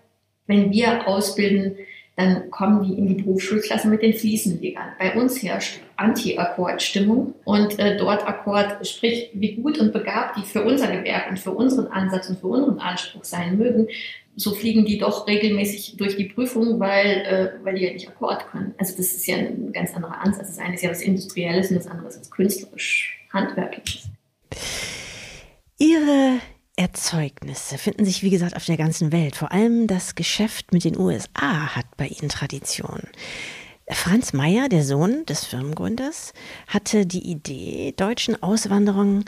Wenn 0.49 0.73
wir 0.73 1.07
ausbilden, 1.07 1.77
dann 2.17 2.51
kommen 2.51 2.83
die 2.83 2.95
in 2.95 3.07
die 3.07 3.23
Berufsschulklasse 3.23 3.89
mit 3.89 4.01
den 4.03 4.15
Fliesenlegern. 4.15 4.89
Bei 4.99 5.15
uns 5.15 5.43
herrscht 5.43 5.81
Anti-Akkord-Stimmung 5.97 7.35
und 7.45 7.79
äh, 7.79 7.99
dort 7.99 8.27
Akkord, 8.27 8.87
sprich, 8.87 9.31
wie 9.35 9.57
gut 9.57 9.79
und 9.79 9.93
begabt 9.93 10.39
die 10.39 10.43
für 10.43 10.63
unser 10.63 10.89
Gewerk 10.89 11.29
und 11.29 11.39
für 11.39 11.53
unseren 11.53 11.89
Ansatz 11.89 12.31
und 12.31 12.41
für 12.41 12.49
unseren 12.49 12.79
Anspruch 12.79 13.25
sein 13.25 13.59
mögen, 13.59 13.89
so 14.35 14.55
fliegen 14.55 14.87
die 14.87 14.99
doch 14.99 15.27
regelmäßig 15.27 15.97
durch 15.99 16.17
die 16.17 16.25
Prüfung, 16.25 16.81
weil, 16.81 17.07
äh, 17.07 17.65
weil 17.65 17.75
die 17.75 17.85
ja 17.85 17.93
nicht 17.93 18.09
Akkord 18.09 18.47
können. 18.51 18.75
Also 18.79 18.97
das 18.97 19.13
ist 19.13 19.27
ja 19.27 19.37
ein 19.37 19.73
ganz 19.73 19.95
anderer 19.95 20.21
Ansatz. 20.21 20.49
Das 20.49 20.59
eine 20.59 20.75
ist 20.75 20.83
ja 20.83 20.91
was 20.91 21.03
Industrielles 21.03 21.71
und 21.71 21.77
das 21.77 21.87
andere 21.87 22.09
ist 22.09 22.21
was 22.21 22.31
künstlerisch, 22.31 23.27
handwerkliches. 23.33 24.09
Ihre 25.79 26.41
Erzeugnisse 26.76 27.78
finden 27.78 28.04
sich, 28.04 28.23
wie 28.23 28.30
gesagt, 28.30 28.54
auf 28.54 28.66
der 28.66 28.76
ganzen 28.76 29.11
Welt. 29.11 29.35
Vor 29.35 29.50
allem 29.50 29.87
das 29.87 30.14
Geschäft 30.14 30.73
mit 30.73 30.85
den 30.85 30.99
USA 30.99 31.75
hat 31.75 31.87
bei 31.97 32.06
ihnen 32.06 32.28
Tradition. 32.28 33.02
Franz 33.88 34.33
Meyer, 34.33 34.68
der 34.68 34.85
Sohn 34.85 35.25
des 35.26 35.45
Firmengründers, 35.45 36.35
hatte 36.66 37.06
die 37.06 37.30
Idee, 37.30 37.95
deutschen 37.97 38.42
Auswanderungen 38.42 39.25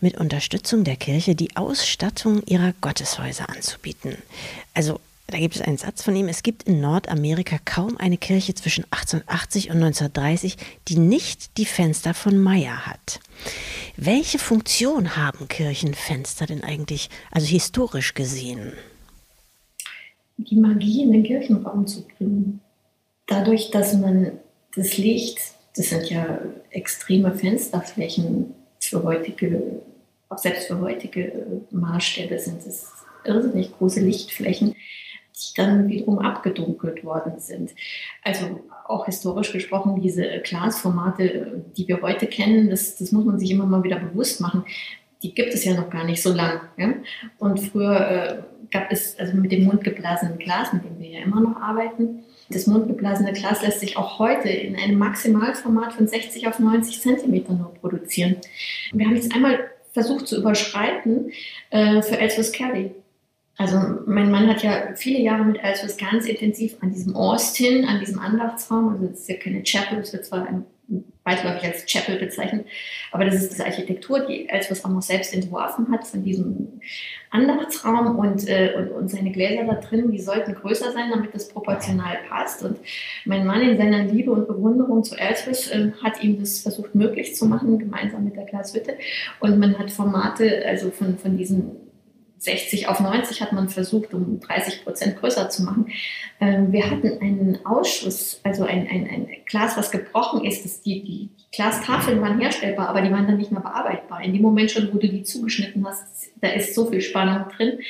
mit 0.00 0.16
Unterstützung 0.16 0.84
der 0.84 0.96
Kirche 0.96 1.34
die 1.34 1.56
Ausstattung 1.56 2.42
ihrer 2.44 2.72
Gotteshäuser 2.80 3.50
anzubieten. 3.50 4.16
Also 4.72 5.00
da 5.30 5.38
gibt 5.38 5.56
es 5.56 5.62
einen 5.62 5.76
Satz 5.76 6.02
von 6.02 6.16
ihm, 6.16 6.26
es 6.28 6.42
gibt 6.42 6.62
in 6.62 6.80
Nordamerika 6.80 7.58
kaum 7.62 7.98
eine 7.98 8.16
Kirche 8.16 8.54
zwischen 8.54 8.84
1880 8.84 9.68
und 9.68 9.76
1930, 9.76 10.56
die 10.88 10.98
nicht 10.98 11.58
die 11.58 11.66
Fenster 11.66 12.14
von 12.14 12.38
Meyer 12.38 12.86
hat. 12.86 13.20
Welche 13.96 14.38
Funktion 14.38 15.16
haben 15.16 15.46
Kirchenfenster 15.46 16.46
denn 16.46 16.64
eigentlich, 16.64 17.10
also 17.30 17.46
historisch 17.46 18.14
gesehen? 18.14 18.72
Die 20.38 20.56
Magie 20.56 21.02
in 21.02 21.12
den 21.12 21.24
Kirchenraum 21.24 21.86
zu 21.86 22.06
bringen. 22.06 22.60
Dadurch, 23.26 23.70
dass 23.70 23.94
man 23.94 24.32
das 24.74 24.96
Licht, 24.96 25.38
das 25.76 25.90
sind 25.90 26.08
ja 26.08 26.38
extreme 26.70 27.34
Fensterflächen 27.34 28.54
für 28.80 29.02
heutige, 29.02 29.82
auch 30.30 30.38
selbst 30.38 30.68
für 30.68 30.80
heutige 30.80 31.62
Maßstäbe 31.70 32.38
sind 32.38 32.66
es 32.66 32.92
irrsinnig 33.24 33.72
große 33.76 34.00
Lichtflächen 34.00 34.74
die 35.38 35.54
dann 35.54 35.88
wiederum 35.88 36.18
abgedunkelt 36.18 37.04
worden 37.04 37.38
sind. 37.38 37.74
Also 38.22 38.60
auch 38.86 39.06
historisch 39.06 39.52
gesprochen, 39.52 40.00
diese 40.00 40.40
Glasformate, 40.42 41.64
die 41.76 41.88
wir 41.88 42.02
heute 42.02 42.26
kennen, 42.26 42.70
das, 42.70 42.96
das 42.96 43.12
muss 43.12 43.24
man 43.24 43.38
sich 43.38 43.50
immer 43.50 43.66
mal 43.66 43.82
wieder 43.82 43.98
bewusst 43.98 44.40
machen. 44.40 44.64
Die 45.22 45.34
gibt 45.34 45.52
es 45.52 45.64
ja 45.64 45.74
noch 45.74 45.90
gar 45.90 46.04
nicht 46.04 46.22
so 46.22 46.32
lang. 46.32 46.60
Ja? 46.76 46.94
Und 47.38 47.60
früher 47.60 48.10
äh, 48.10 48.42
gab 48.70 48.90
es 48.92 49.18
also 49.18 49.36
mit 49.36 49.52
dem 49.52 49.64
mundgeblasenen 49.64 50.38
Glas, 50.38 50.72
mit 50.72 50.84
dem 50.84 50.98
wir 50.98 51.08
ja 51.08 51.20
immer 51.20 51.40
noch 51.40 51.56
arbeiten, 51.60 52.20
das 52.50 52.66
mundgeblasene 52.66 53.32
Glas 53.32 53.62
lässt 53.62 53.80
sich 53.80 53.96
auch 53.96 54.18
heute 54.18 54.48
in 54.48 54.76
einem 54.76 54.98
Maximalformat 54.98 55.92
von 55.92 56.06
60 56.06 56.48
auf 56.48 56.58
90 56.58 57.00
Zentimeter 57.00 57.52
nur 57.52 57.74
produzieren. 57.74 58.36
Wir 58.92 59.06
haben 59.06 59.16
jetzt 59.16 59.34
einmal 59.34 59.58
versucht 59.92 60.28
zu 60.28 60.38
überschreiten 60.38 61.30
äh, 61.70 62.00
für 62.00 62.18
Ellsworth 62.18 62.52
Kelly. 62.52 62.94
Also 63.58 63.76
mein 64.06 64.30
Mann 64.30 64.48
hat 64.48 64.62
ja 64.62 64.94
viele 64.94 65.18
Jahre 65.18 65.44
mit 65.44 65.58
Elsworth 65.62 65.98
ganz 65.98 66.26
intensiv 66.26 66.76
an 66.80 66.92
diesem 66.92 67.16
Austin, 67.16 67.84
an 67.84 67.98
diesem 67.98 68.20
Andachtsraum, 68.20 68.90
also 68.90 69.06
das 69.06 69.20
ist 69.20 69.28
ja 69.28 69.34
keine 69.34 69.64
Chapel, 69.64 69.98
es 69.98 70.12
wird 70.12 70.24
zwar 70.24 70.46
weitläufig 71.24 71.64
als 71.64 71.84
Chapel 71.84 72.18
bezeichnet, 72.18 72.66
aber 73.10 73.24
das 73.24 73.34
ist 73.34 73.50
diese 73.50 73.66
Architektur, 73.66 74.20
die 74.20 74.48
Elsworth 74.48 74.84
auch 74.84 74.90
noch 74.90 75.02
selbst 75.02 75.34
entworfen 75.34 75.90
hat 75.90 76.06
von 76.06 76.22
diesem 76.22 76.80
Andachtsraum 77.30 78.16
und, 78.16 78.48
äh, 78.48 78.74
und, 78.76 78.90
und 78.92 79.08
seine 79.08 79.32
Gläser 79.32 79.64
da 79.64 79.74
drin, 79.74 80.12
die 80.12 80.20
sollten 80.20 80.54
größer 80.54 80.92
sein, 80.92 81.10
damit 81.10 81.34
das 81.34 81.48
proportional 81.48 82.16
passt. 82.28 82.62
Und 82.62 82.78
mein 83.26 83.44
Mann 83.44 83.60
in 83.60 83.76
seiner 83.76 84.04
Liebe 84.04 84.30
und 84.30 84.48
Bewunderung 84.48 85.04
zu 85.04 85.16
Elsworth 85.16 85.70
äh, 85.72 85.90
hat 86.02 86.22
ihm 86.22 86.40
das 86.40 86.60
versucht 86.60 86.94
möglich 86.94 87.34
zu 87.34 87.44
machen, 87.44 87.78
gemeinsam 87.78 88.24
mit 88.24 88.36
der 88.36 88.46
Glashütte. 88.46 88.96
Und 89.40 89.58
man 89.58 89.78
hat 89.78 89.90
Formate, 89.90 90.64
also 90.64 90.90
von, 90.90 91.18
von 91.18 91.36
diesen 91.36 91.87
60 92.38 92.88
auf 92.88 93.00
90 93.00 93.40
hat 93.40 93.52
man 93.52 93.68
versucht, 93.68 94.14
um 94.14 94.40
30 94.40 94.84
Prozent 94.84 95.18
größer 95.18 95.50
zu 95.50 95.64
machen. 95.64 95.90
Ähm, 96.40 96.72
wir 96.72 96.90
hatten 96.90 97.20
einen 97.20 97.64
Ausschuss, 97.66 98.40
also 98.44 98.64
ein, 98.64 98.86
ein, 98.88 99.08
ein 99.08 99.28
Glas, 99.46 99.76
was 99.76 99.90
gebrochen 99.90 100.44
ist. 100.44 100.64
Das 100.64 100.80
die, 100.82 101.02
die 101.02 101.28
Glastafeln 101.52 102.20
waren 102.20 102.40
herstellbar, 102.40 102.88
aber 102.88 103.02
die 103.02 103.10
waren 103.10 103.26
dann 103.26 103.38
nicht 103.38 103.50
mehr 103.50 103.60
bearbeitbar. 103.60 104.22
In 104.22 104.32
dem 104.32 104.42
Moment 104.42 104.70
schon, 104.70 104.92
wo 104.92 104.98
du 104.98 105.08
die 105.08 105.22
zugeschnitten 105.22 105.86
hast, 105.86 106.30
da 106.40 106.48
ist 106.48 106.74
so 106.74 106.86
viel 106.86 107.00
Spannung 107.00 107.48
drin. 107.56 107.80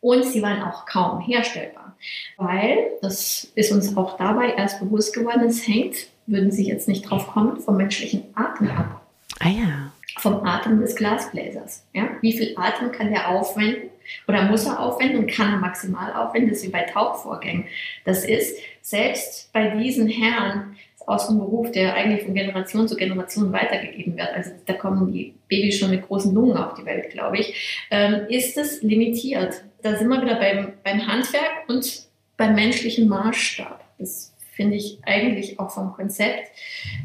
Und 0.00 0.24
sie 0.24 0.42
waren 0.42 0.62
auch 0.62 0.86
kaum 0.86 1.20
herstellbar. 1.20 1.96
Weil, 2.36 2.90
das 3.02 3.50
ist 3.54 3.72
uns 3.72 3.96
auch 3.96 4.16
dabei 4.16 4.50
erst 4.50 4.78
bewusst 4.78 5.14
geworden, 5.14 5.44
es 5.46 5.66
hängt, 5.66 5.96
würden 6.26 6.52
Sie 6.52 6.66
jetzt 6.66 6.86
nicht 6.86 7.08
drauf 7.08 7.28
kommen, 7.28 7.58
vom 7.60 7.76
menschlichen 7.76 8.24
Atem 8.34 8.70
ab. 8.70 9.02
Ah 9.40 9.48
ja 9.48 9.92
vom 10.18 10.44
Atem 10.44 10.80
des 10.80 10.96
Glasbläsers. 10.96 11.84
Ja? 11.92 12.08
Wie 12.20 12.32
viel 12.32 12.54
Atem 12.56 12.92
kann 12.92 13.10
der 13.10 13.28
aufwenden 13.28 13.90
oder 14.28 14.44
muss 14.44 14.66
er 14.66 14.80
aufwenden 14.80 15.18
und 15.18 15.30
kann 15.30 15.52
er 15.52 15.58
maximal 15.58 16.12
aufwenden? 16.12 16.50
Das 16.50 16.58
ist 16.58 16.66
wie 16.66 16.72
bei 16.72 16.82
Tauchvorgängen. 16.82 17.64
Das 18.04 18.24
ist 18.24 18.58
selbst 18.82 19.52
bei 19.52 19.70
diesen 19.70 20.08
Herren 20.08 20.76
aus 21.06 21.28
dem 21.28 21.38
Beruf, 21.38 21.70
der 21.70 21.94
eigentlich 21.94 22.24
von 22.24 22.34
Generation 22.34 22.88
zu 22.88 22.96
Generation 22.96 23.52
weitergegeben 23.52 24.16
wird, 24.16 24.28
also 24.34 24.50
da 24.66 24.72
kommen 24.72 25.12
die 25.12 25.34
Babys 25.48 25.78
schon 25.78 25.90
mit 25.90 26.06
großen 26.06 26.34
Lungen 26.34 26.56
auf 26.56 26.74
die 26.74 26.84
Welt, 26.84 27.10
glaube 27.10 27.38
ich, 27.38 27.86
ähm, 27.90 28.26
ist 28.28 28.56
es 28.58 28.82
limitiert. 28.82 29.62
Da 29.82 29.96
sind 29.96 30.08
wir 30.08 30.20
wieder 30.20 30.34
beim, 30.34 30.72
beim 30.82 31.06
Handwerk 31.06 31.68
und 31.68 32.06
beim 32.36 32.54
menschlichen 32.54 33.08
Maßstab. 33.08 33.84
Das 33.98 34.34
finde 34.56 34.76
ich 34.76 34.98
eigentlich 35.02 35.60
auch 35.60 35.70
vom 35.70 35.92
Konzept 35.92 36.50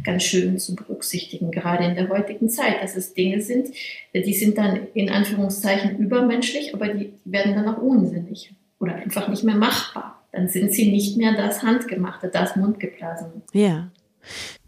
ganz 0.03 0.23
schön 0.23 0.57
zu 0.57 0.75
berücksichtigen, 0.75 1.51
gerade 1.51 1.83
in 1.83 1.95
der 1.95 2.09
heutigen 2.09 2.49
Zeit, 2.49 2.81
dass 2.81 2.95
es 2.95 3.13
Dinge 3.13 3.41
sind, 3.41 3.67
die 4.13 4.33
sind 4.33 4.57
dann 4.57 4.87
in 4.93 5.09
Anführungszeichen 5.09 5.97
übermenschlich, 5.99 6.73
aber 6.73 6.87
die 6.87 7.13
werden 7.25 7.53
dann 7.53 7.67
auch 7.67 7.81
unsinnig 7.81 8.53
oder 8.79 8.95
einfach 8.95 9.27
nicht 9.27 9.43
mehr 9.43 9.55
machbar. 9.55 10.23
Dann 10.31 10.47
sind 10.47 10.71
sie 10.71 10.89
nicht 10.89 11.17
mehr 11.17 11.35
das 11.35 11.61
Handgemachte, 11.61 12.29
das 12.29 12.55
Mundgeblasene. 12.55 13.41
Ja. 13.51 13.91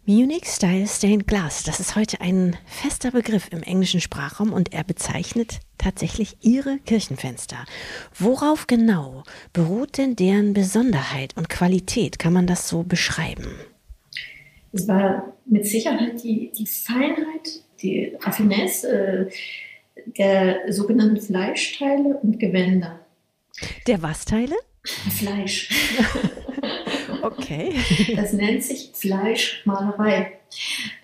Munich 0.06 0.44
Style 0.44 0.86
Stained 0.86 1.26
Glass, 1.26 1.62
das 1.62 1.80
ist 1.80 1.96
heute 1.96 2.20
ein 2.20 2.58
fester 2.66 3.12
Begriff 3.12 3.48
im 3.50 3.62
englischen 3.62 4.02
Sprachraum 4.02 4.52
und 4.52 4.74
er 4.74 4.84
bezeichnet 4.84 5.60
tatsächlich 5.78 6.36
Ihre 6.42 6.76
Kirchenfenster. 6.76 7.56
Worauf 8.12 8.66
genau 8.66 9.22
beruht 9.54 9.96
denn 9.96 10.14
deren 10.14 10.52
Besonderheit 10.52 11.34
und 11.38 11.48
Qualität? 11.48 12.18
Kann 12.18 12.34
man 12.34 12.46
das 12.46 12.68
so 12.68 12.82
beschreiben? 12.82 13.46
Es 14.72 14.86
war 14.86 15.32
mit 15.46 15.64
Sicherheit 15.64 16.22
die, 16.22 16.52
die 16.52 16.66
Feinheit, 16.66 17.62
die 17.80 18.14
Raffinesse 18.20 19.30
äh, 19.96 20.02
der 20.18 20.70
sogenannten 20.70 21.22
Fleischteile 21.22 22.18
und 22.22 22.38
Gewänder. 22.38 23.00
Der 23.86 24.02
was 24.02 24.26
Teile? 24.26 24.54
Fleisch. 24.84 25.70
Okay. 27.24 27.74
Das 28.16 28.32
nennt 28.32 28.62
sich 28.62 28.90
Fleischmalerei. 28.94 30.38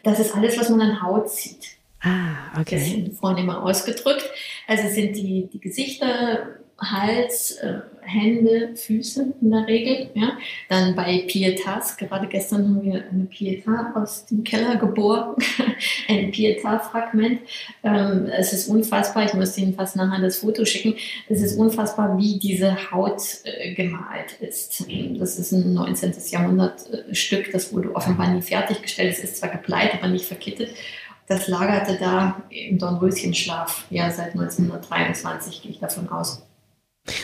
Das 0.02 0.18
ist 0.20 0.34
alles, 0.34 0.58
was 0.58 0.68
man 0.68 0.80
an 0.80 1.02
Haut 1.02 1.30
sieht. 1.30 1.78
Ah, 2.02 2.60
okay. 2.60 2.76
Das 2.76 2.86
sind 2.86 3.18
vornehmer 3.18 3.62
ausgedrückt. 3.62 4.28
Also 4.66 4.88
sind 4.88 5.16
die, 5.16 5.48
die 5.52 5.60
Gesichter, 5.60 6.58
Hals, 6.80 7.52
äh, 7.58 7.80
Hände, 8.00 8.74
Füße 8.74 9.34
in 9.40 9.50
der 9.50 9.66
Regel. 9.66 10.10
Ja. 10.14 10.32
Dann 10.68 10.96
bei 10.96 11.24
Pietas, 11.26 11.96
gerade 11.96 12.26
gestern 12.26 12.64
haben 12.64 12.82
wir 12.82 13.04
eine 13.10 13.24
Pietà 13.24 13.94
aus 13.94 14.26
dem 14.26 14.42
Keller 14.42 14.76
geboren, 14.76 15.36
ein 16.08 16.32
Pietà-Fragment. 16.32 17.40
Ähm, 17.82 18.26
es 18.26 18.52
ist 18.52 18.68
unfassbar, 18.68 19.26
ich 19.26 19.34
muss 19.34 19.56
Ihnen 19.58 19.74
fast 19.74 19.96
nachher 19.96 20.20
das 20.20 20.38
Foto 20.38 20.64
schicken, 20.64 20.94
es 21.28 21.42
ist 21.42 21.58
unfassbar, 21.58 22.18
wie 22.18 22.38
diese 22.38 22.90
Haut 22.90 23.22
äh, 23.44 23.74
gemalt 23.74 24.32
ist. 24.40 24.84
Das 25.18 25.38
ist 25.38 25.52
ein 25.52 25.74
19. 25.74 26.14
Jahrhundert-Stück, 26.30 27.48
äh, 27.48 27.52
das 27.52 27.72
wurde 27.72 27.94
offenbar 27.94 28.32
nie 28.32 28.42
fertiggestellt, 28.42 29.12
es 29.12 29.22
ist 29.22 29.36
zwar 29.36 29.50
gebleibt, 29.50 29.94
aber 29.94 30.08
nicht 30.08 30.24
verkittet. 30.24 30.70
Das 31.28 31.46
lagerte 31.46 31.96
da 31.96 32.42
im 32.50 32.78
Dornröschenschlaf, 32.78 33.86
ja, 33.90 34.10
seit 34.10 34.32
1923 34.32 35.62
gehe 35.62 35.70
ich 35.70 35.78
davon 35.78 36.08
aus. 36.08 36.42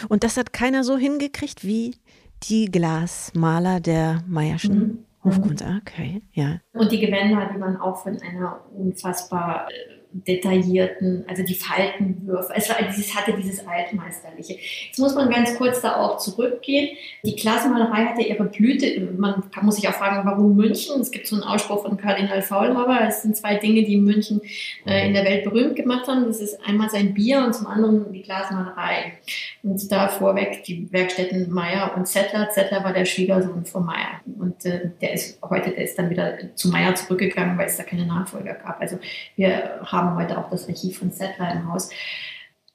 Und 0.09 0.25
das 0.25 0.37
hat 0.37 0.53
keiner 0.53 0.85
so 0.85 0.97
hingekriegt 0.97 1.65
wie 1.65 1.97
die 2.45 2.67
Glasmaler 2.67 3.81
der 3.81 4.23
Mayerschen 4.27 4.79
mhm. 4.79 5.07
Hofkunst. 5.25 5.65
Ah, 5.65 5.81
okay, 5.81 6.23
ja. 6.33 6.61
Und 6.73 6.93
die 6.93 7.01
Gewänder, 7.01 7.51
die 7.53 7.61
waren 7.61 7.77
auch 7.77 8.03
von 8.03 8.21
einer 8.23 8.61
unfassbar 8.73 9.69
äh, 9.69 9.97
detaillierten, 10.25 11.25
also 11.29 11.43
die 11.43 11.55
Faltenwürfe. 11.55 12.53
Es, 12.55 12.69
war, 12.69 12.77
es 12.81 13.15
hatte 13.15 13.35
dieses 13.35 13.67
Altmeisterliche. 13.67 14.57
Jetzt 14.87 14.99
muss 14.99 15.15
man 15.15 15.31
ganz 15.31 15.57
kurz 15.57 15.81
da 15.81 15.97
auch 15.97 16.19
zurückgehen. 16.19 16.97
Die 17.25 17.37
Glasmalerei 17.37 18.07
hatte 18.07 18.23
ihre 18.23 18.45
Blüte. 18.45 19.01
Man 19.17 19.51
kann, 19.51 19.67
muss 19.67 19.77
sich 19.77 19.89
auch 19.89 19.95
fragen, 19.95 20.27
warum 20.29 20.57
München? 20.57 21.01
Es 21.01 21.11
gibt 21.11 21.27
so 21.27 21.37
einen 21.37 21.45
Ausspruch 21.45 21.83
von 21.83 21.97
Kardinal 21.97 22.43
Faulhaber. 22.43 23.01
Es 23.07 23.23
sind 23.23 23.37
zwei 23.37 23.57
Dinge, 23.57 23.85
die 23.85 23.99
München 23.99 24.41
äh, 24.87 25.07
in 25.07 25.15
der 25.15 25.25
Welt 25.25 25.45
berühmt 25.45 25.77
gemacht 25.77 26.07
haben. 26.09 26.25
Das 26.27 26.41
ist 26.41 26.59
einmal 26.67 26.89
sein 26.91 27.15
Bier 27.15 27.45
und 27.45 27.55
zum 27.55 27.67
anderen 27.67 28.13
die 28.13 28.23
Glasmalerei. 28.23 29.15
Und 29.63 29.91
da 29.91 30.09
vorweg 30.09 30.65
die 30.65 30.91
Werkstätten 30.93 31.53
Meyer 31.53 31.93
und 31.97 32.07
Zettler. 32.07 32.51
Zettler 32.51 32.85
war 32.85 32.93
der 32.93 33.05
Schwiegersohn 33.05 33.65
von 33.65 33.85
Meyer. 33.85 34.21
Und 34.39 34.65
äh, 34.65 34.91
der 35.01 35.13
ist 35.15 35.39
heute, 35.43 35.71
der 35.71 35.85
ist 35.85 35.99
dann 35.99 36.11
wieder 36.11 36.55
zu 36.55 36.69
Meyer 36.69 36.95
zurückgegangen, 36.95 37.59
weil 37.59 37.67
es 37.67 37.77
da 37.77 37.83
keine 37.83 38.07
Nachfolger 38.07 38.55
gab. 38.55 38.81
Also 38.81 38.99
wir 39.35 39.81
haben 39.85 40.06
haben 40.07 40.17
heute 40.17 40.39
auch 40.39 40.51
das 40.51 40.69
Archiv 40.69 40.99
von 40.99 41.11
Settler 41.11 41.53
im 41.53 41.73
Haus, 41.73 41.91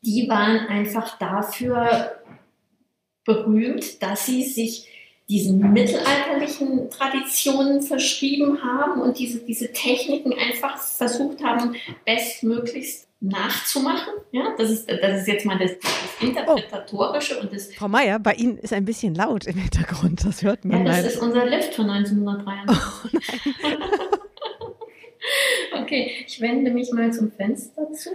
die 0.01 0.27
waren 0.29 0.67
einfach 0.67 1.17
dafür 1.17 2.11
berühmt, 3.25 4.01
dass 4.01 4.25
sie 4.25 4.43
sich 4.43 4.87
diesen 5.29 5.71
mittelalterlichen 5.71 6.89
Traditionen 6.89 7.81
verschrieben 7.81 8.61
haben 8.63 9.01
und 9.01 9.17
diese, 9.17 9.39
diese 9.39 9.71
Techniken 9.71 10.33
einfach 10.33 10.77
versucht 10.77 11.41
haben, 11.43 11.75
bestmöglichst 12.05 13.07
nachzumachen. 13.21 14.13
Ja, 14.31 14.55
das 14.57 14.69
ist, 14.71 14.89
das 14.89 15.21
ist 15.21 15.27
jetzt 15.27 15.45
mal 15.45 15.57
das, 15.57 15.71
das 15.79 16.27
Interpretatorische 16.27 17.37
oh. 17.37 17.43
und 17.43 17.53
das. 17.53 17.73
Frau 17.73 17.87
Meier, 17.87 18.19
bei 18.19 18.33
Ihnen 18.33 18.57
ist 18.57 18.73
ein 18.73 18.83
bisschen 18.83 19.15
laut 19.15 19.45
im 19.45 19.57
Hintergrund, 19.57 20.25
das 20.25 20.41
hört 20.41 20.65
man. 20.65 20.79
Ja, 20.79 20.83
das 20.85 20.95
leider. 20.97 21.07
ist 21.07 21.21
unser 21.21 21.45
Lift 21.45 21.75
von 21.75 21.89
1993. 21.89 23.21
Oh, 25.70 25.70
Okay, 25.91 26.09
ich 26.25 26.39
wende 26.39 26.71
mich 26.71 26.89
mal 26.93 27.11
zum 27.11 27.33
Fenster 27.33 27.91
zu. 27.91 28.11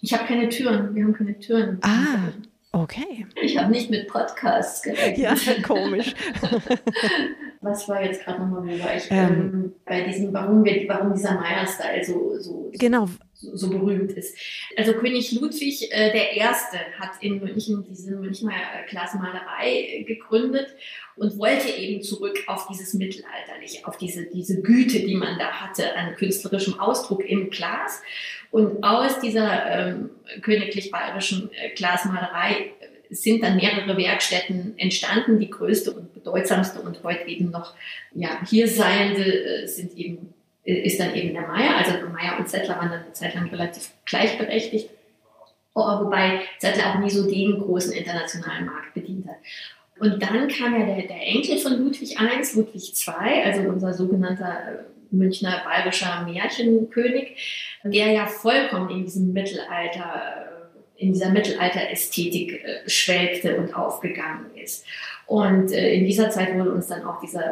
Ich 0.00 0.12
habe 0.12 0.28
keine 0.28 0.48
Türen. 0.48 0.94
Wir 0.94 1.02
haben 1.02 1.12
keine 1.12 1.36
Türen. 1.36 1.80
Ah, 1.82 2.28
okay. 2.70 3.26
Ich 3.42 3.58
habe 3.58 3.72
nicht 3.72 3.90
mit 3.90 4.06
Podcasts 4.06 4.80
gerechnet. 4.80 5.18
Ja, 5.18 5.34
komisch. 5.66 6.14
Was 7.60 7.88
war 7.88 8.02
jetzt 8.02 8.22
gerade 8.22 8.40
nochmal, 8.40 8.62
wo 8.62 8.84
war 8.84 8.96
ich? 8.96 9.10
Ähm, 9.10 9.28
ähm, 9.28 9.72
bei 9.84 10.02
diesem, 10.02 10.32
warum, 10.32 10.64
wir, 10.64 10.88
warum 10.88 11.12
dieser 11.12 11.34
Meier-Style 11.34 12.04
so, 12.04 12.38
so, 12.38 12.70
genau. 12.78 13.08
so, 13.32 13.56
so, 13.56 13.68
berühmt 13.70 14.12
ist. 14.12 14.36
Also 14.76 14.92
König 14.92 15.32
Ludwig 15.32 15.88
äh, 15.90 16.12
der 16.12 16.36
Erste 16.36 16.78
hat 16.98 17.20
in 17.20 17.40
München 17.40 17.84
diese 17.88 18.12
Münchner 18.12 18.52
Glasmalerei 18.88 20.04
gegründet 20.06 20.68
und 21.16 21.36
wollte 21.38 21.68
eben 21.68 22.02
zurück 22.02 22.38
auf 22.46 22.68
dieses 22.68 22.94
Mittelalterliche, 22.94 23.86
auf 23.86 23.96
diese, 23.96 24.26
diese 24.26 24.62
Güte, 24.62 25.00
die 25.00 25.16
man 25.16 25.38
da 25.38 25.50
hatte 25.50 25.96
an 25.96 26.14
künstlerischem 26.14 26.78
Ausdruck 26.78 27.24
im 27.24 27.50
Glas. 27.50 28.02
Und 28.50 28.82
aus 28.82 29.20
dieser 29.20 29.66
ähm, 29.66 30.10
königlich-bayerischen 30.42 31.50
äh, 31.52 31.74
Glasmalerei 31.74 32.72
sind 33.10 33.42
dann 33.42 33.56
mehrere 33.56 33.96
Werkstätten 33.96 34.74
entstanden. 34.78 35.38
Die 35.38 35.50
größte 35.50 35.92
und 35.92 36.14
bedeutsamste 36.14 36.80
und 36.80 37.02
heute 37.02 37.28
eben 37.28 37.50
noch 37.50 37.74
ja, 38.14 38.40
hier 38.48 38.68
seiende 38.68 39.24
äh, 39.24 39.66
sind 39.66 39.96
eben, 39.96 40.34
äh, 40.64 40.74
ist 40.82 41.00
dann 41.00 41.14
eben 41.14 41.34
der 41.34 41.46
Meier. 41.46 41.76
Also 41.76 41.92
Meier 42.12 42.38
und 42.38 42.48
Zettler 42.48 42.76
waren 42.76 42.90
dann 42.90 43.02
eine 43.02 43.12
Zeit 43.12 43.34
lang 43.34 43.48
relativ 43.48 43.90
gleichberechtigt. 44.04 44.90
Oh, 45.74 46.04
wobei 46.04 46.40
Zettler 46.58 46.94
auch 46.94 46.98
nie 46.98 47.10
so 47.10 47.30
den 47.30 47.58
großen 47.60 47.92
internationalen 47.92 48.66
Markt 48.66 48.94
bedient 48.94 49.28
hat. 49.28 49.36
Und 50.00 50.22
dann 50.22 50.48
kam 50.48 50.78
ja 50.78 50.86
der, 50.86 51.06
der 51.06 51.26
Enkel 51.26 51.58
von 51.58 51.72
Ludwig 51.72 52.18
I, 52.20 52.56
Ludwig 52.56 52.92
II, 53.06 53.42
also 53.44 53.62
unser 53.62 53.92
sogenannter 53.92 54.58
äh, 54.68 55.14
Münchner 55.14 55.62
bayerischer 55.64 56.26
Märchenkönig, 56.26 57.78
der 57.82 58.12
ja 58.12 58.26
vollkommen 58.26 58.90
in 58.90 59.04
diesem 59.04 59.32
Mittelalter, 59.32 60.47
in 60.98 61.12
dieser 61.12 61.30
Mittelalterästhetik 61.30 62.52
äh, 62.52 62.88
schwelgte 62.88 63.56
und 63.56 63.74
aufgegangen 63.74 64.46
ist. 64.54 64.84
Und 65.26 65.72
in 65.72 66.06
dieser 66.06 66.30
Zeit 66.30 66.54
wurde 66.54 66.72
uns 66.72 66.86
dann 66.86 67.04
auch 67.04 67.20
dieser 67.20 67.42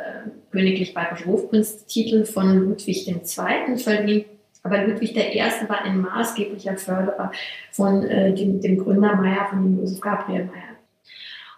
königlich 0.50 0.94
bayerische 0.94 1.26
Hofkunsttitel 1.26 2.24
von 2.24 2.70
Ludwig 2.70 3.06
II. 3.06 3.76
verliehen. 3.76 4.24
Aber 4.62 4.86
Ludwig 4.86 5.14
I. 5.14 5.42
war 5.68 5.84
ein 5.84 6.00
maßgeblicher 6.00 6.78
Förderer 6.78 7.30
von 7.72 8.00
dem, 8.00 8.62
dem 8.62 8.78
Gründer 8.78 9.16
Meyer, 9.16 9.46
von 9.50 9.62
dem 9.62 9.78
Josef 9.78 10.00
Gabriel 10.00 10.46
Meyer. 10.46 10.75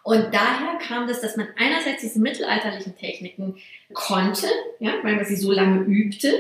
Und 0.08 0.32
daher 0.32 0.78
kam 0.78 1.06
das, 1.06 1.20
dass 1.20 1.36
man 1.36 1.48
einerseits 1.58 2.00
diese 2.00 2.18
mittelalterlichen 2.18 2.96
Techniken 2.96 3.56
konnte, 3.92 4.46
ja, 4.78 4.92
weil 5.02 5.16
man 5.16 5.26
sie 5.26 5.36
so 5.36 5.52
lange 5.52 5.80
übte. 5.80 6.32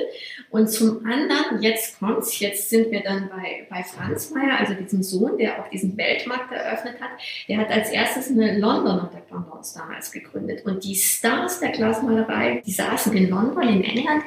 Und 0.48 0.70
zum 0.70 1.04
anderen, 1.04 1.60
jetzt 1.60 1.98
kommt's, 1.98 2.40
jetzt 2.40 2.70
sind 2.70 2.90
wir 2.90 3.02
dann 3.02 3.28
bei, 3.28 3.66
bei 3.68 3.82
Franz 3.84 4.30
Meyer, 4.30 4.58
also 4.58 4.72
diesem 4.72 5.02
Sohn, 5.02 5.36
der 5.36 5.60
auch 5.60 5.68
diesen 5.68 5.98
Weltmarkt 5.98 6.50
eröffnet 6.50 6.98
hat. 6.98 7.10
Der 7.46 7.58
hat 7.58 7.70
als 7.70 7.90
erstes 7.90 8.30
eine 8.30 8.58
Londoner 8.58 9.10
Dependance 9.14 9.78
damals 9.78 10.12
gegründet. 10.12 10.64
Und 10.64 10.82
die 10.82 10.94
Stars 10.94 11.60
der 11.60 11.72
Glasmalerei, 11.72 12.62
die 12.64 12.72
saßen 12.72 13.14
in 13.14 13.28
London, 13.28 13.68
in 13.68 13.84
England. 13.84 14.22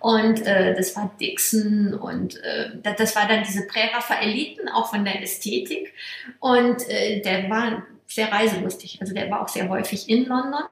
Und 0.00 0.46
äh, 0.46 0.74
das 0.74 0.96
war 0.96 1.14
Dixon 1.20 1.92
und 1.92 2.42
äh, 2.42 2.70
das 2.96 3.14
war 3.14 3.28
dann 3.28 3.44
diese 3.44 3.66
Präraffaeliten, 3.66 4.66
auch 4.70 4.88
von 4.88 5.04
der 5.04 5.22
Ästhetik. 5.22 5.92
Und 6.40 6.88
äh, 6.88 7.20
der 7.20 7.50
war 7.50 7.82
sehr 8.08 8.32
reiselustig. 8.32 8.98
Also 9.00 9.14
der 9.14 9.30
war 9.30 9.42
auch 9.42 9.48
sehr 9.48 9.68
häufig 9.68 10.08
in 10.08 10.24
London, 10.24 10.64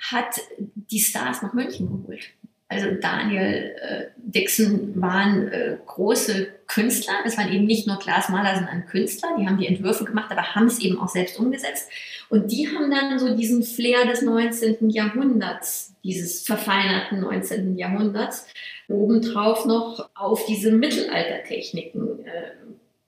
hat 0.00 0.40
die 0.74 1.00
Stars 1.00 1.42
nach 1.42 1.52
München 1.52 1.86
geholt. 1.88 2.30
Also 2.72 2.90
Daniel 2.98 3.76
äh, 3.82 4.04
Dixon 4.16 4.98
waren 4.98 5.48
äh, 5.48 5.76
große 5.84 6.48
Künstler. 6.66 7.12
Das 7.22 7.36
waren 7.36 7.52
eben 7.52 7.66
nicht 7.66 7.86
nur 7.86 7.98
Glasmaler, 7.98 8.54
sondern 8.54 8.86
Künstler. 8.86 9.36
Die 9.38 9.46
haben 9.46 9.58
die 9.58 9.66
Entwürfe 9.66 10.04
gemacht, 10.04 10.30
aber 10.30 10.54
haben 10.54 10.66
es 10.66 10.78
eben 10.78 10.98
auch 10.98 11.08
selbst 11.08 11.38
umgesetzt. 11.38 11.90
Und 12.30 12.50
die 12.50 12.66
haben 12.68 12.90
dann 12.90 13.18
so 13.18 13.36
diesen 13.36 13.62
Flair 13.62 14.06
des 14.06 14.22
19. 14.22 14.88
Jahrhunderts, 14.88 15.94
dieses 16.02 16.46
verfeinerten 16.46 17.20
19. 17.20 17.76
Jahrhunderts, 17.76 18.46
obendrauf 18.88 19.66
noch 19.66 20.08
auf 20.14 20.46
diese 20.46 20.72
Mittelaltertechniken 20.72 22.24
äh, 22.24 22.52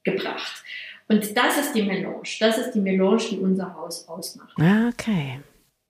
gebracht. 0.02 0.62
Und 1.08 1.36
das 1.36 1.58
ist 1.58 1.74
die 1.74 1.82
Melange. 1.82 2.22
Das 2.40 2.58
ist 2.58 2.72
die 2.72 2.80
Melange, 2.80 3.22
die 3.30 3.38
unser 3.38 3.74
Haus 3.74 4.08
ausmacht. 4.08 4.54
Ah, 4.58 4.88
okay. 4.88 5.40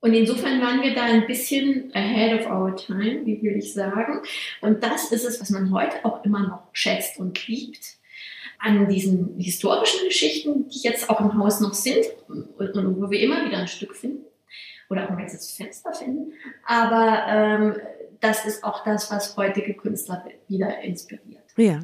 Und 0.00 0.12
insofern 0.12 0.60
waren 0.60 0.82
wir 0.82 0.94
da 0.94 1.04
ein 1.04 1.26
bisschen 1.26 1.90
ahead 1.94 2.38
of 2.38 2.50
our 2.50 2.76
time, 2.76 3.24
wie 3.24 3.40
will 3.42 3.56
ich 3.56 3.72
sagen. 3.72 4.20
Und 4.60 4.82
das 4.82 5.10
ist 5.10 5.24
es, 5.24 5.40
was 5.40 5.48
man 5.50 5.72
heute 5.72 6.04
auch 6.04 6.22
immer 6.24 6.40
noch 6.40 6.68
schätzt 6.72 7.18
und 7.18 7.46
liebt 7.46 7.96
an 8.58 8.88
diesen 8.88 9.38
historischen 9.38 10.06
Geschichten, 10.06 10.68
die 10.68 10.80
jetzt 10.80 11.08
auch 11.08 11.20
im 11.20 11.38
Haus 11.38 11.60
noch 11.60 11.74
sind 11.74 12.04
und, 12.28 12.58
und 12.58 13.00
wo 13.00 13.10
wir 13.10 13.20
immer 13.20 13.46
wieder 13.46 13.58
ein 13.58 13.68
Stück 13.68 13.94
finden 13.94 14.24
oder 14.90 15.04
auch 15.04 15.10
ein 15.10 15.18
ganzes 15.18 15.52
Fenster 15.52 15.92
finden. 15.94 16.32
Aber 16.66 17.24
ähm, 17.28 17.76
das 18.20 18.44
ist 18.44 18.64
auch 18.64 18.84
das, 18.84 19.10
was 19.10 19.36
heutige 19.36 19.74
Künstler 19.74 20.24
wieder 20.48 20.80
inspiriert. 20.82 21.44
Ja. 21.56 21.80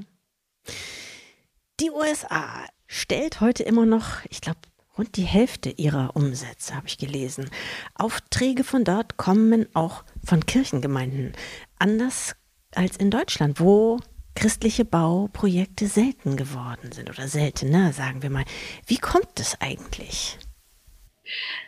Die 1.80 1.90
USA 1.90 2.66
stellt 2.90 3.40
heute 3.40 3.62
immer 3.62 3.86
noch, 3.86 4.24
ich 4.28 4.40
glaube, 4.40 4.58
rund 4.98 5.16
die 5.16 5.22
Hälfte 5.22 5.70
ihrer 5.70 6.16
Umsätze, 6.16 6.74
habe 6.74 6.88
ich 6.88 6.98
gelesen. 6.98 7.48
Aufträge 7.94 8.64
von 8.64 8.84
dort 8.84 9.16
kommen 9.16 9.66
auch 9.74 10.04
von 10.24 10.44
Kirchengemeinden. 10.44 11.32
Anders 11.78 12.34
als 12.74 12.96
in 12.96 13.10
Deutschland, 13.10 13.60
wo 13.60 13.98
christliche 14.34 14.84
Bauprojekte 14.84 15.86
selten 15.86 16.36
geworden 16.36 16.90
sind 16.92 17.08
oder 17.08 17.28
seltener, 17.28 17.92
sagen 17.92 18.22
wir 18.22 18.30
mal. 18.30 18.44
Wie 18.86 18.98
kommt 18.98 19.38
es 19.38 19.60
eigentlich? 19.60 20.38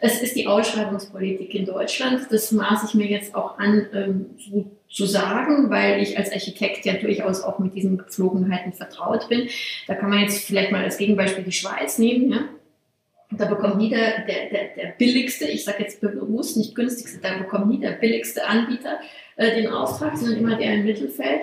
Es 0.00 0.20
ist 0.20 0.36
die 0.36 0.46
Ausschreibungspolitik 0.46 1.54
in 1.54 1.66
Deutschland. 1.66 2.26
Das 2.30 2.52
maße 2.52 2.86
ich 2.88 2.94
mir 2.94 3.06
jetzt 3.06 3.34
auch 3.34 3.58
an, 3.58 3.86
ähm, 3.94 4.26
so 4.38 4.70
zu 4.88 5.06
sagen, 5.06 5.70
weil 5.70 6.02
ich 6.02 6.18
als 6.18 6.30
Architekt 6.32 6.84
ja 6.84 6.94
durchaus 6.94 7.42
auch 7.42 7.58
mit 7.58 7.74
diesen 7.74 7.96
Gepflogenheiten 7.96 8.72
vertraut 8.72 9.28
bin. 9.28 9.48
Da 9.86 9.94
kann 9.94 10.10
man 10.10 10.20
jetzt 10.20 10.44
vielleicht 10.44 10.70
mal 10.70 10.84
als 10.84 10.98
Gegenbeispiel 10.98 11.44
die 11.44 11.52
Schweiz 11.52 11.98
nehmen. 11.98 12.30
Ja? 12.30 12.48
Da 13.30 13.46
bekommt 13.46 13.78
nie 13.78 13.88
der, 13.88 14.26
der, 14.26 14.50
der, 14.50 14.74
der 14.76 14.86
billigste, 14.98 15.46
ich 15.46 15.64
sage 15.64 15.82
jetzt 15.82 16.02
bewusst 16.02 16.58
nicht 16.58 16.74
günstigste, 16.74 17.18
da 17.22 17.38
bekommt 17.38 17.68
nie 17.68 17.80
der 17.80 17.92
billigste 17.92 18.46
Anbieter 18.46 18.98
äh, 19.36 19.54
den 19.54 19.68
Auftrag, 19.68 20.18
sondern 20.18 20.38
immer 20.38 20.56
der 20.56 20.74
im 20.74 20.84
Mittelfeld. 20.84 21.40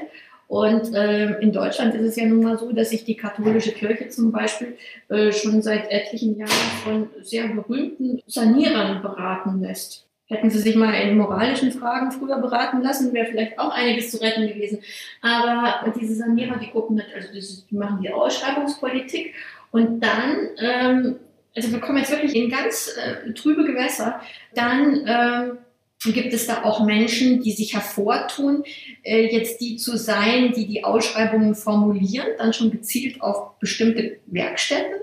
Und 0.49 0.95
äh, 0.95 1.39
in 1.41 1.51
Deutschland 1.51 1.93
ist 1.93 2.01
es 2.01 2.15
ja 2.15 2.25
nun 2.25 2.41
mal 2.43 2.57
so, 2.57 2.71
dass 2.71 2.89
sich 2.89 3.05
die 3.05 3.15
katholische 3.15 3.71
Kirche 3.71 4.09
zum 4.09 4.31
Beispiel 4.31 4.75
äh, 5.07 5.31
schon 5.31 5.61
seit 5.61 5.91
etlichen 5.91 6.37
Jahren 6.37 6.49
von 6.83 7.09
sehr 7.21 7.47
berühmten 7.49 8.19
Sanierern 8.25 9.03
beraten 9.03 9.61
lässt. 9.61 10.07
Hätten 10.25 10.49
sie 10.49 10.57
sich 10.57 10.75
mal 10.75 10.91
in 10.93 11.17
moralischen 11.17 11.71
Fragen 11.71 12.11
früher 12.11 12.39
beraten 12.39 12.81
lassen, 12.81 13.13
wäre 13.13 13.27
vielleicht 13.27 13.59
auch 13.59 13.69
einiges 13.69 14.09
zu 14.09 14.19
retten 14.21 14.47
gewesen. 14.47 14.79
Aber 15.21 15.93
diese 15.99 16.15
Sanierer, 16.15 16.57
die 16.57 16.71
gucken 16.71 16.99
also 17.15 17.27
die 17.69 17.75
machen 17.75 18.01
die 18.01 18.11
Ausschreibungspolitik 18.11 19.35
und 19.69 19.99
dann 19.99 20.49
ähm, 20.57 21.15
also 21.55 21.71
wir 21.71 21.79
kommen 21.79 21.99
jetzt 21.99 22.11
wirklich 22.11 22.35
in 22.35 22.49
ganz 22.49 22.95
äh, 22.97 23.33
trübe 23.33 23.65
Gewässer, 23.65 24.19
dann 24.55 25.03
ähm, 25.05 25.57
gibt 26.03 26.33
es 26.33 26.47
da 26.47 26.63
auch 26.63 26.85
Menschen, 26.85 27.41
die 27.41 27.51
sich 27.51 27.73
hervortun, 27.73 28.63
äh, 29.03 29.27
jetzt 29.27 29.59
die 29.59 29.75
zu 29.75 29.97
sein, 29.97 30.53
die 30.53 30.65
die 30.65 30.83
Ausschreibungen 30.83 31.55
formulieren, 31.55 32.27
dann 32.37 32.53
schon 32.53 32.71
gezielt 32.71 33.21
auf 33.21 33.59
bestimmte 33.59 34.19
Werkstätten, 34.27 34.95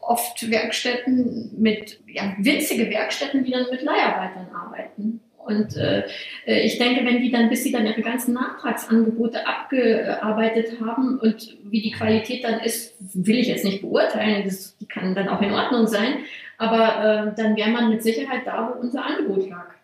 oft 0.00 0.50
Werkstätten 0.50 1.50
mit, 1.58 2.00
ja, 2.06 2.34
winzige 2.38 2.88
Werkstätten, 2.88 3.44
die 3.44 3.50
dann 3.50 3.66
mit 3.70 3.82
Leiharbeitern 3.82 4.48
arbeiten. 4.54 5.20
Und 5.48 5.76
äh, 5.76 6.04
äh, 6.46 6.60
ich 6.60 6.78
denke, 6.78 7.04
wenn 7.04 7.22
die 7.22 7.30
dann, 7.30 7.48
bis 7.48 7.64
sie 7.64 7.72
dann 7.72 7.86
ihre 7.86 8.02
ganzen 8.02 8.34
Nachtragsangebote 8.34 9.46
abgearbeitet 9.46 10.78
haben 10.80 11.18
und 11.18 11.56
wie 11.64 11.80
die 11.80 11.90
Qualität 11.90 12.44
dann 12.44 12.60
ist, 12.60 12.94
will 13.14 13.38
ich 13.38 13.48
jetzt 13.48 13.64
nicht 13.64 13.80
beurteilen. 13.80 14.44
Das 14.44 14.76
kann 14.90 15.14
dann 15.14 15.28
auch 15.28 15.40
in 15.40 15.52
Ordnung 15.52 15.86
sein. 15.86 16.18
Aber 16.58 17.32
äh, 17.32 17.40
dann 17.40 17.56
wäre 17.56 17.70
man 17.70 17.88
mit 17.88 18.02
Sicherheit 18.02 18.42
da, 18.46 18.74
wo 18.74 18.80
unser 18.80 19.06
Angebot 19.06 19.48
lag. 19.48 19.77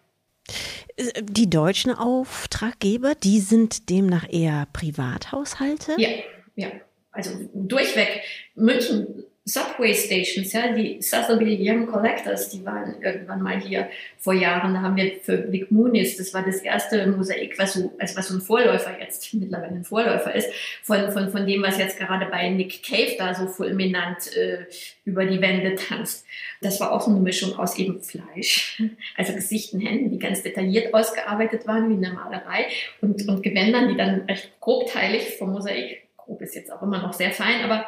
Die 1.22 1.50
deutschen 1.50 1.92
Auftraggeber, 1.92 3.14
die 3.14 3.40
sind 3.40 3.90
demnach 3.90 4.26
eher 4.30 4.66
Privathaushalte? 4.72 5.96
Ja, 5.98 6.10
ja. 6.54 6.68
Also 7.10 7.30
durchweg. 7.52 8.22
München 8.54 9.24
Subway 9.46 9.92
Stations, 9.92 10.54
ja, 10.54 10.72
die 10.72 11.02
Sotheby 11.02 11.58
Young 11.60 11.86
Collectors, 11.86 12.48
die 12.48 12.64
waren 12.64 12.94
irgendwann 13.02 13.42
mal 13.42 13.60
hier 13.60 13.90
vor 14.16 14.32
Jahren. 14.32 14.72
Da 14.72 14.80
haben 14.80 14.96
wir 14.96 15.20
für 15.22 15.36
Big 15.36 15.70
Moonis, 15.70 16.16
das 16.16 16.32
war 16.32 16.42
das 16.42 16.62
erste 16.62 17.06
Mosaik, 17.08 17.58
was 17.58 17.74
so, 17.74 17.92
also 17.98 18.16
was 18.16 18.28
so 18.28 18.36
ein 18.36 18.40
Vorläufer 18.40 18.98
jetzt, 18.98 19.34
mittlerweile 19.34 19.74
ein 19.74 19.84
Vorläufer 19.84 20.34
ist, 20.34 20.48
von, 20.82 21.12
von, 21.12 21.30
von 21.30 21.46
dem, 21.46 21.62
was 21.62 21.76
jetzt 21.76 21.98
gerade 21.98 22.24
bei 22.30 22.48
Nick 22.48 22.82
Cave 22.82 23.16
da 23.18 23.34
so 23.34 23.46
fulminant 23.46 24.34
äh, 24.34 24.64
über 25.04 25.26
die 25.26 25.42
Wände 25.42 25.74
tanzt. 25.74 26.24
Das 26.62 26.80
war 26.80 26.92
auch 26.92 27.06
eine 27.06 27.20
Mischung 27.20 27.58
aus 27.58 27.78
eben 27.78 28.00
Fleisch, 28.00 28.82
also 29.18 29.34
Gesichten, 29.34 29.78
Händen, 29.78 30.10
die 30.10 30.18
ganz 30.18 30.42
detailliert 30.42 30.94
ausgearbeitet 30.94 31.66
waren, 31.66 31.90
wie 31.90 31.94
in 31.94 32.02
der 32.02 32.14
Malerei, 32.14 32.68
und, 33.02 33.28
und 33.28 33.42
Gewändern, 33.42 33.90
die 33.90 33.96
dann 33.98 34.22
recht 34.22 34.58
grobteilig 34.60 35.36
vom 35.36 35.52
Mosaik, 35.52 36.04
grob 36.16 36.40
ist 36.40 36.54
jetzt 36.54 36.72
auch 36.72 36.82
immer 36.82 37.02
noch 37.02 37.12
sehr 37.12 37.30
fein, 37.30 37.62
aber 37.62 37.86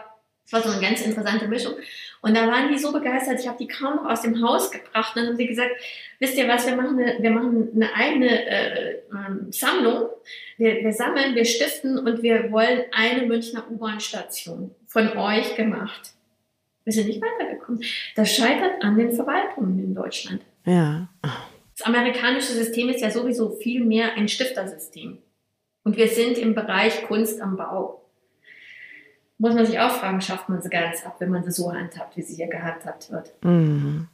das 0.49 0.53
war 0.53 0.71
so 0.71 0.79
eine 0.79 0.87
ganz 0.87 1.03
interessante 1.03 1.49
Mischung. 1.49 1.75
Und 2.23 2.37
da 2.37 2.47
waren 2.47 2.73
die 2.73 2.79
so 2.79 2.93
begeistert, 2.93 3.41
ich 3.41 3.49
habe 3.49 3.59
die 3.59 3.67
kaum 3.67 3.97
noch 3.97 4.07
aus 4.07 4.23
dem 4.23 4.43
Haus 4.43 4.71
gebracht. 4.71 5.15
Und 5.15 5.23
dann 5.23 5.29
haben 5.31 5.37
sie 5.37 5.47
gesagt, 5.47 5.73
wisst 6.21 6.37
ihr 6.39 6.47
was, 6.47 6.67
wir 6.67 6.77
machen 6.77 6.99
eine, 6.99 7.21
wir 7.21 7.31
machen 7.31 7.71
eine 7.75 7.93
eigene 7.95 8.47
äh, 8.47 8.93
äh, 8.93 9.01
Sammlung. 9.51 10.09
Wir, 10.57 10.85
wir 10.85 10.93
sammeln, 10.93 11.35
wir 11.35 11.45
stiften 11.45 11.99
und 11.99 12.23
wir 12.23 12.53
wollen 12.53 12.85
eine 12.93 13.27
Münchner 13.27 13.65
U-Bahn-Station 13.69 14.75
von 14.87 15.19
euch 15.19 15.57
gemacht. 15.57 16.13
Wir 16.85 16.93
sind 16.93 17.09
nicht 17.09 17.21
weitergekommen. 17.21 17.83
Das 18.15 18.33
scheitert 18.35 18.83
an 18.83 18.97
den 18.97 19.13
Verwaltungen 19.13 19.79
in 19.81 19.95
Deutschland. 19.95 20.43
Ja. 20.65 21.09
Das 21.77 21.87
amerikanische 21.87 22.53
System 22.53 22.89
ist 22.89 23.01
ja 23.01 23.11
sowieso 23.11 23.51
viel 23.51 23.85
mehr 23.85 24.15
ein 24.15 24.29
Stiftersystem. 24.29 25.19
Und 25.83 25.97
wir 25.97 26.07
sind 26.09 26.39
im 26.39 26.55
Bereich 26.55 27.03
Kunst 27.05 27.41
am 27.41 27.57
Bau 27.57 28.06
muss 29.39 29.55
man 29.55 29.67
sich 29.67 29.79
auch 29.79 29.91
fragen, 29.91 30.21
schafft 30.21 30.49
man 30.49 30.63
sie 30.63 30.71
ganz 30.71 31.05
ab, 31.05 31.17
wenn 31.19 31.31
man 31.31 31.45
sie 31.45 31.53
so 31.53 31.73
handhabt, 31.73 32.17
wie 32.17 32.23
sie 32.23 32.37
hier 32.37 32.49
gehandhabt 32.49 33.11
wird. 33.11 33.35
Mhm. 33.43 34.09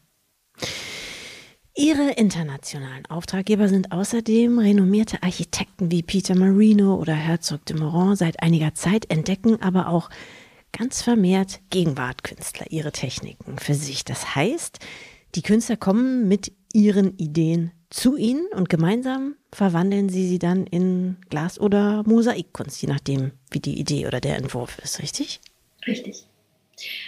Ihre 1.74 2.10
internationalen 2.10 3.06
Auftraggeber 3.06 3.66
sind 3.68 3.92
außerdem 3.92 4.58
renommierte 4.58 5.22
Architekten 5.22 5.90
wie 5.90 6.02
Peter 6.02 6.34
Marino 6.34 6.96
oder 6.96 7.14
Herzog 7.14 7.64
de 7.64 7.78
Moran 7.78 8.14
seit 8.14 8.42
einiger 8.42 8.74
Zeit, 8.74 9.10
entdecken 9.10 9.62
aber 9.62 9.88
auch 9.88 10.10
ganz 10.72 11.02
vermehrt 11.02 11.60
Gegenwartkünstler 11.70 12.66
ihre 12.70 12.92
Techniken 12.92 13.58
für 13.58 13.74
sich. 13.74 14.04
Das 14.04 14.34
heißt, 14.34 14.80
die 15.34 15.42
Künstler 15.42 15.76
kommen 15.76 16.28
mit 16.28 16.52
ihren 16.72 17.16
Ideen 17.18 17.72
zu 17.90 18.16
ihnen 18.16 18.46
und 18.54 18.68
gemeinsam 18.68 19.36
verwandeln 19.52 20.08
sie 20.08 20.26
sie 20.26 20.38
dann 20.38 20.66
in 20.66 21.18
Glas- 21.28 21.60
oder 21.60 22.02
Mosaikkunst, 22.06 22.80
je 22.80 22.88
nachdem, 22.88 23.32
wie 23.50 23.60
die 23.60 23.78
Idee 23.78 24.06
oder 24.06 24.20
der 24.20 24.36
Entwurf 24.36 24.78
ist, 24.78 25.02
richtig? 25.02 25.40
Richtig. 25.86 26.26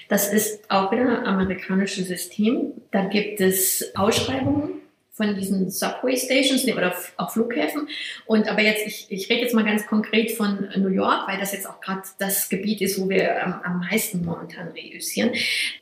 Das 0.09 0.33
ist 0.33 0.71
auch 0.71 0.93
wieder 0.93 1.21
ein 1.21 1.27
amerikanisches 1.27 2.09
System. 2.09 2.73
Da 2.91 3.07
gibt 3.07 3.41
es 3.41 3.93
Ausschreibungen 3.95 4.84
von 5.15 5.33
diesen 5.37 5.71
Subway 5.71 6.17
Stations 6.17 6.67
oder 6.67 6.93
auch 7.17 7.31
Flughäfen. 7.31 7.89
Und 8.27 8.49
aber 8.49 8.63
jetzt, 8.63 8.85
ich, 8.85 9.07
ich 9.11 9.31
rede 9.31 9.43
jetzt 9.43 9.55
mal 9.55 9.65
ganz 9.65 9.87
konkret 9.87 10.33
von 10.33 10.69
New 10.77 10.89
York, 10.89 11.29
weil 11.29 11.39
das 11.39 11.53
jetzt 11.53 11.69
auch 11.69 11.81
gerade 11.81 12.03
das 12.19 12.49
Gebiet 12.49 12.81
ist, 12.81 13.01
wo 13.01 13.09
wir 13.09 13.45
am, 13.45 13.61
am 13.63 13.79
meisten 13.79 14.25
momentan 14.25 14.69
reüssieren. 14.69 15.31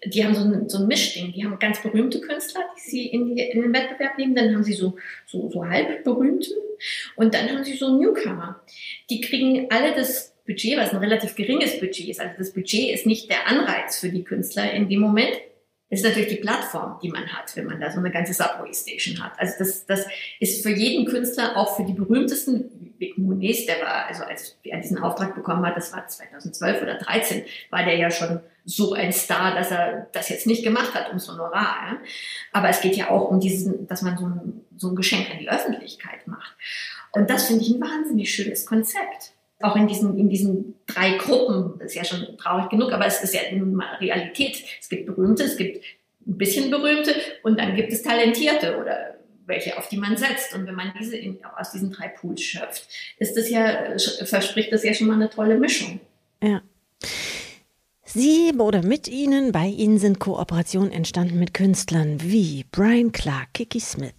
Die 0.04 0.22
haben 0.22 0.34
so 0.34 0.42
ein, 0.42 0.68
so 0.68 0.78
ein 0.78 0.86
Mischding. 0.86 1.32
Die 1.32 1.44
haben 1.44 1.58
ganz 1.58 1.80
berühmte 1.80 2.20
Künstler, 2.20 2.60
die 2.76 2.90
sie 2.90 3.06
in, 3.06 3.34
die, 3.34 3.42
in 3.42 3.62
den 3.62 3.72
Wettbewerb 3.72 4.18
nehmen. 4.18 4.34
Dann 4.34 4.54
haben 4.54 4.64
sie 4.64 4.74
so, 4.74 4.96
so, 5.26 5.50
so 5.50 5.64
halb 5.64 6.04
berühmte. 6.04 6.50
Und 7.16 7.32
dann 7.32 7.48
haben 7.48 7.64
sie 7.64 7.76
so 7.76 7.98
Newcomer. 7.98 8.60
Die 9.08 9.22
kriegen 9.22 9.66
alle 9.70 9.94
das 9.94 10.34
Budget, 10.46 10.76
was 10.76 10.90
ein 10.90 10.98
relativ 10.98 11.36
geringes 11.36 11.80
Budget 11.80 12.08
ist. 12.08 12.20
Also 12.20 12.34
das 12.36 12.52
Budget 12.52 12.92
ist 12.92 13.06
nicht 13.06 13.30
der 13.30 13.46
Anreiz 13.46 13.98
für 13.98 14.10
die 14.10 14.24
Künstler 14.24 14.70
in 14.72 14.90
dem 14.90 15.00
Moment, 15.00 15.40
ist 15.92 16.04
natürlich 16.04 16.30
die 16.30 16.36
Plattform, 16.36 16.98
die 17.02 17.10
man 17.10 17.26
hat, 17.26 17.54
wenn 17.54 17.66
man 17.66 17.78
da 17.78 17.90
so 17.90 17.98
eine 17.98 18.10
ganze 18.10 18.32
Subway 18.32 18.72
Station 18.72 19.22
hat. 19.22 19.38
Also 19.38 19.52
das, 19.58 19.84
das 19.84 20.06
ist 20.40 20.62
für 20.62 20.70
jeden 20.70 21.04
Künstler, 21.04 21.54
auch 21.54 21.76
für 21.76 21.84
die 21.84 21.92
berühmtesten, 21.92 22.94
Vic 22.96 23.18
Muniz, 23.18 23.66
der 23.66 23.80
war, 23.82 24.06
also 24.06 24.22
als 24.24 24.56
er 24.62 24.80
diesen 24.80 24.98
Auftrag 24.98 25.34
bekommen 25.34 25.66
hat, 25.66 25.76
das 25.76 25.92
war 25.92 26.06
2012 26.06 26.80
oder 26.80 26.98
2013, 26.98 27.44
war 27.68 27.84
der 27.84 27.96
ja 27.96 28.10
schon 28.10 28.40
so 28.64 28.94
ein 28.94 29.12
Star, 29.12 29.54
dass 29.54 29.70
er 29.70 30.08
das 30.12 30.30
jetzt 30.30 30.46
nicht 30.46 30.64
gemacht 30.64 30.94
hat 30.94 31.08
ums 31.08 31.28
Honorar. 31.28 31.76
Ja? 31.86 31.98
Aber 32.52 32.70
es 32.70 32.80
geht 32.80 32.96
ja 32.96 33.10
auch 33.10 33.28
um 33.28 33.38
diesen, 33.38 33.86
dass 33.86 34.00
man 34.00 34.16
so 34.16 34.24
ein, 34.24 34.64
so 34.78 34.88
ein 34.88 34.96
Geschenk 34.96 35.30
an 35.30 35.40
die 35.40 35.50
Öffentlichkeit 35.50 36.26
macht. 36.26 36.56
Und 37.10 37.28
das 37.28 37.48
finde 37.48 37.64
ich 37.64 37.70
ein 37.70 37.82
wahnsinnig 37.82 38.34
schönes 38.34 38.64
Konzept 38.64 39.34
auch 39.62 39.76
in 39.76 39.86
diesen, 39.86 40.18
in 40.18 40.28
diesen 40.28 40.74
drei 40.86 41.16
Gruppen, 41.16 41.78
das 41.78 41.88
ist 41.88 41.94
ja 41.94 42.04
schon 42.04 42.36
traurig 42.36 42.68
genug, 42.70 42.92
aber 42.92 43.06
es 43.06 43.22
ist 43.22 43.34
ja 43.34 43.40
Realität. 44.00 44.62
Es 44.80 44.88
gibt 44.88 45.06
Berühmte, 45.06 45.44
es 45.44 45.56
gibt 45.56 45.84
ein 46.26 46.38
bisschen 46.38 46.70
Berühmte 46.70 47.14
und 47.42 47.58
dann 47.58 47.74
gibt 47.74 47.92
es 47.92 48.02
Talentierte 48.02 48.78
oder 48.78 49.16
welche, 49.46 49.76
auf 49.76 49.88
die 49.88 49.96
man 49.96 50.16
setzt. 50.16 50.54
Und 50.54 50.66
wenn 50.66 50.74
man 50.74 50.92
diese 50.98 51.16
in, 51.16 51.38
aus 51.58 51.72
diesen 51.72 51.90
drei 51.92 52.08
Pools 52.08 52.42
schöpft, 52.42 52.88
ist 53.18 53.36
das 53.36 53.50
ja, 53.50 53.96
verspricht 54.24 54.72
das 54.72 54.84
ja 54.84 54.94
schon 54.94 55.08
mal 55.08 55.14
eine 55.14 55.30
tolle 55.30 55.58
Mischung. 55.58 56.00
Ja. 56.42 56.62
Sie 58.04 58.52
oder 58.58 58.82
mit 58.82 59.08
Ihnen, 59.08 59.52
bei 59.52 59.66
Ihnen 59.66 59.98
sind 59.98 60.18
Kooperationen 60.18 60.92
entstanden 60.92 61.38
mit 61.38 61.54
Künstlern 61.54 62.18
wie 62.20 62.66
Brian 62.70 63.10
Clark, 63.10 63.54
Kiki 63.54 63.80
Smith, 63.80 64.12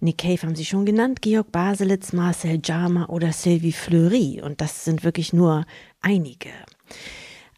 Nick 0.00 0.18
Cave 0.18 0.42
haben 0.42 0.54
Sie 0.54 0.64
schon 0.64 0.86
genannt, 0.86 1.22
Georg 1.22 1.52
Baselitz, 1.52 2.12
Marcel 2.12 2.60
Jama 2.62 3.06
oder 3.06 3.32
Sylvie 3.32 3.72
Fleury. 3.72 4.40
Und 4.42 4.60
das 4.60 4.84
sind 4.84 5.04
wirklich 5.04 5.32
nur 5.32 5.64
einige. 6.00 6.50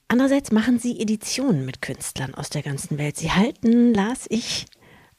Andererseits 0.09 0.53
machen 0.53 0.79
Sie 0.79 1.01
Editionen 1.01 1.65
mit 1.65 1.83
Künstlern 1.83 2.35
aus 2.35 2.51
der 2.51 2.63
ganzen 2.63 2.99
Welt. 2.99 3.17
Sie 3.17 3.33
halten, 3.33 3.95
las 3.95 4.27
ich, 4.29 4.67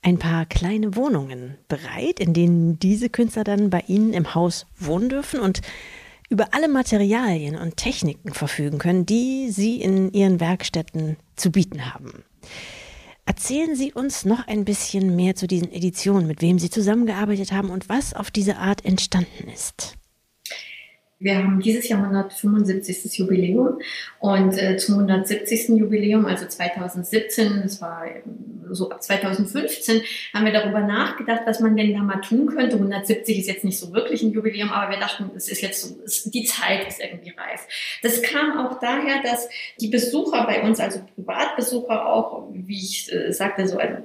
ein 0.01 0.19
paar 0.19 0.45
kleine 0.45 0.95
Wohnungen 0.95 1.57
bereit, 1.67 2.19
in 2.19 2.33
denen 2.33 2.77
diese 2.77 3.09
Künstler 3.09 3.43
dann 3.43 3.71
bei 3.71 3.83
Ihnen 3.87 4.13
im 4.13 4.35
Haus 4.35 4.67
wohnen 4.77 5.09
dürfen 5.09 5.39
und 5.39 5.61
über 6.29 6.53
alle 6.53 6.67
Materialien 6.67 7.55
und 7.55 7.77
Techniken 7.77 8.33
verfügen 8.33 8.77
können, 8.77 9.05
die 9.05 9.49
Sie 9.49 9.81
in 9.81 10.13
Ihren 10.13 10.39
Werkstätten 10.39 11.17
zu 11.35 11.51
bieten 11.51 11.93
haben. 11.93 12.23
Erzählen 13.27 13.75
Sie 13.75 13.91
uns 13.91 14.23
noch 14.23 14.47
ein 14.47 14.65
bisschen 14.65 15.15
mehr 15.15 15.35
zu 15.35 15.47
diesen 15.47 15.71
Editionen, 15.71 16.27
mit 16.27 16.41
wem 16.41 16.59
Sie 16.59 16.69
zusammengearbeitet 16.69 17.51
haben 17.51 17.71
und 17.71 17.89
was 17.89 18.13
auf 18.13 18.29
diese 18.29 18.57
Art 18.57 18.85
entstanden 18.85 19.49
ist. 19.51 19.97
Wir 21.17 21.37
haben 21.37 21.61
dieses 21.61 21.87
Jahr 21.87 22.03
175. 22.03 23.17
Jubiläum 23.17 23.79
und 24.19 24.57
äh, 24.57 24.75
zum 24.75 24.95
170. 24.95 25.69
Jubiläum, 25.69 26.25
also 26.25 26.45
2017, 26.45 27.61
das 27.63 27.81
war 27.81 28.03
so 28.71 28.89
ab 28.89 29.01
2015, 29.01 30.01
haben 30.33 30.45
wir 30.45 30.51
darüber 30.51 30.81
nachgedacht, 30.81 31.43
was 31.45 31.61
man 31.61 31.77
denn 31.77 31.93
da 31.93 31.99
mal 31.99 32.19
tun 32.19 32.47
könnte. 32.47 32.75
170 32.75 33.39
ist 33.39 33.47
jetzt 33.47 33.63
nicht 33.63 33.79
so 33.79 33.93
wirklich 33.93 34.23
ein 34.23 34.31
Jubiläum, 34.31 34.69
aber 34.69 34.91
wir 34.91 34.99
dachten, 34.99 35.31
es 35.35 35.47
ist 35.47 35.61
jetzt 35.61 35.81
so, 35.81 35.95
es, 36.03 36.23
die 36.23 36.43
Zeit 36.43 36.85
ist 36.87 36.99
irgendwie 36.99 37.29
reif. 37.29 37.65
Das 38.01 38.21
kam 38.21 38.57
auch 38.57 38.79
daher, 38.79 39.21
dass 39.23 39.47
die 39.79 39.87
Besucher 39.87 40.45
bei 40.45 40.63
uns, 40.63 40.81
also 40.81 40.99
Privatbesucher 41.15 42.07
auch, 42.07 42.49
wie 42.51 42.77
ich 42.77 43.13
äh, 43.13 43.31
sagte, 43.31 43.67
so 43.67 43.77
also 43.77 44.03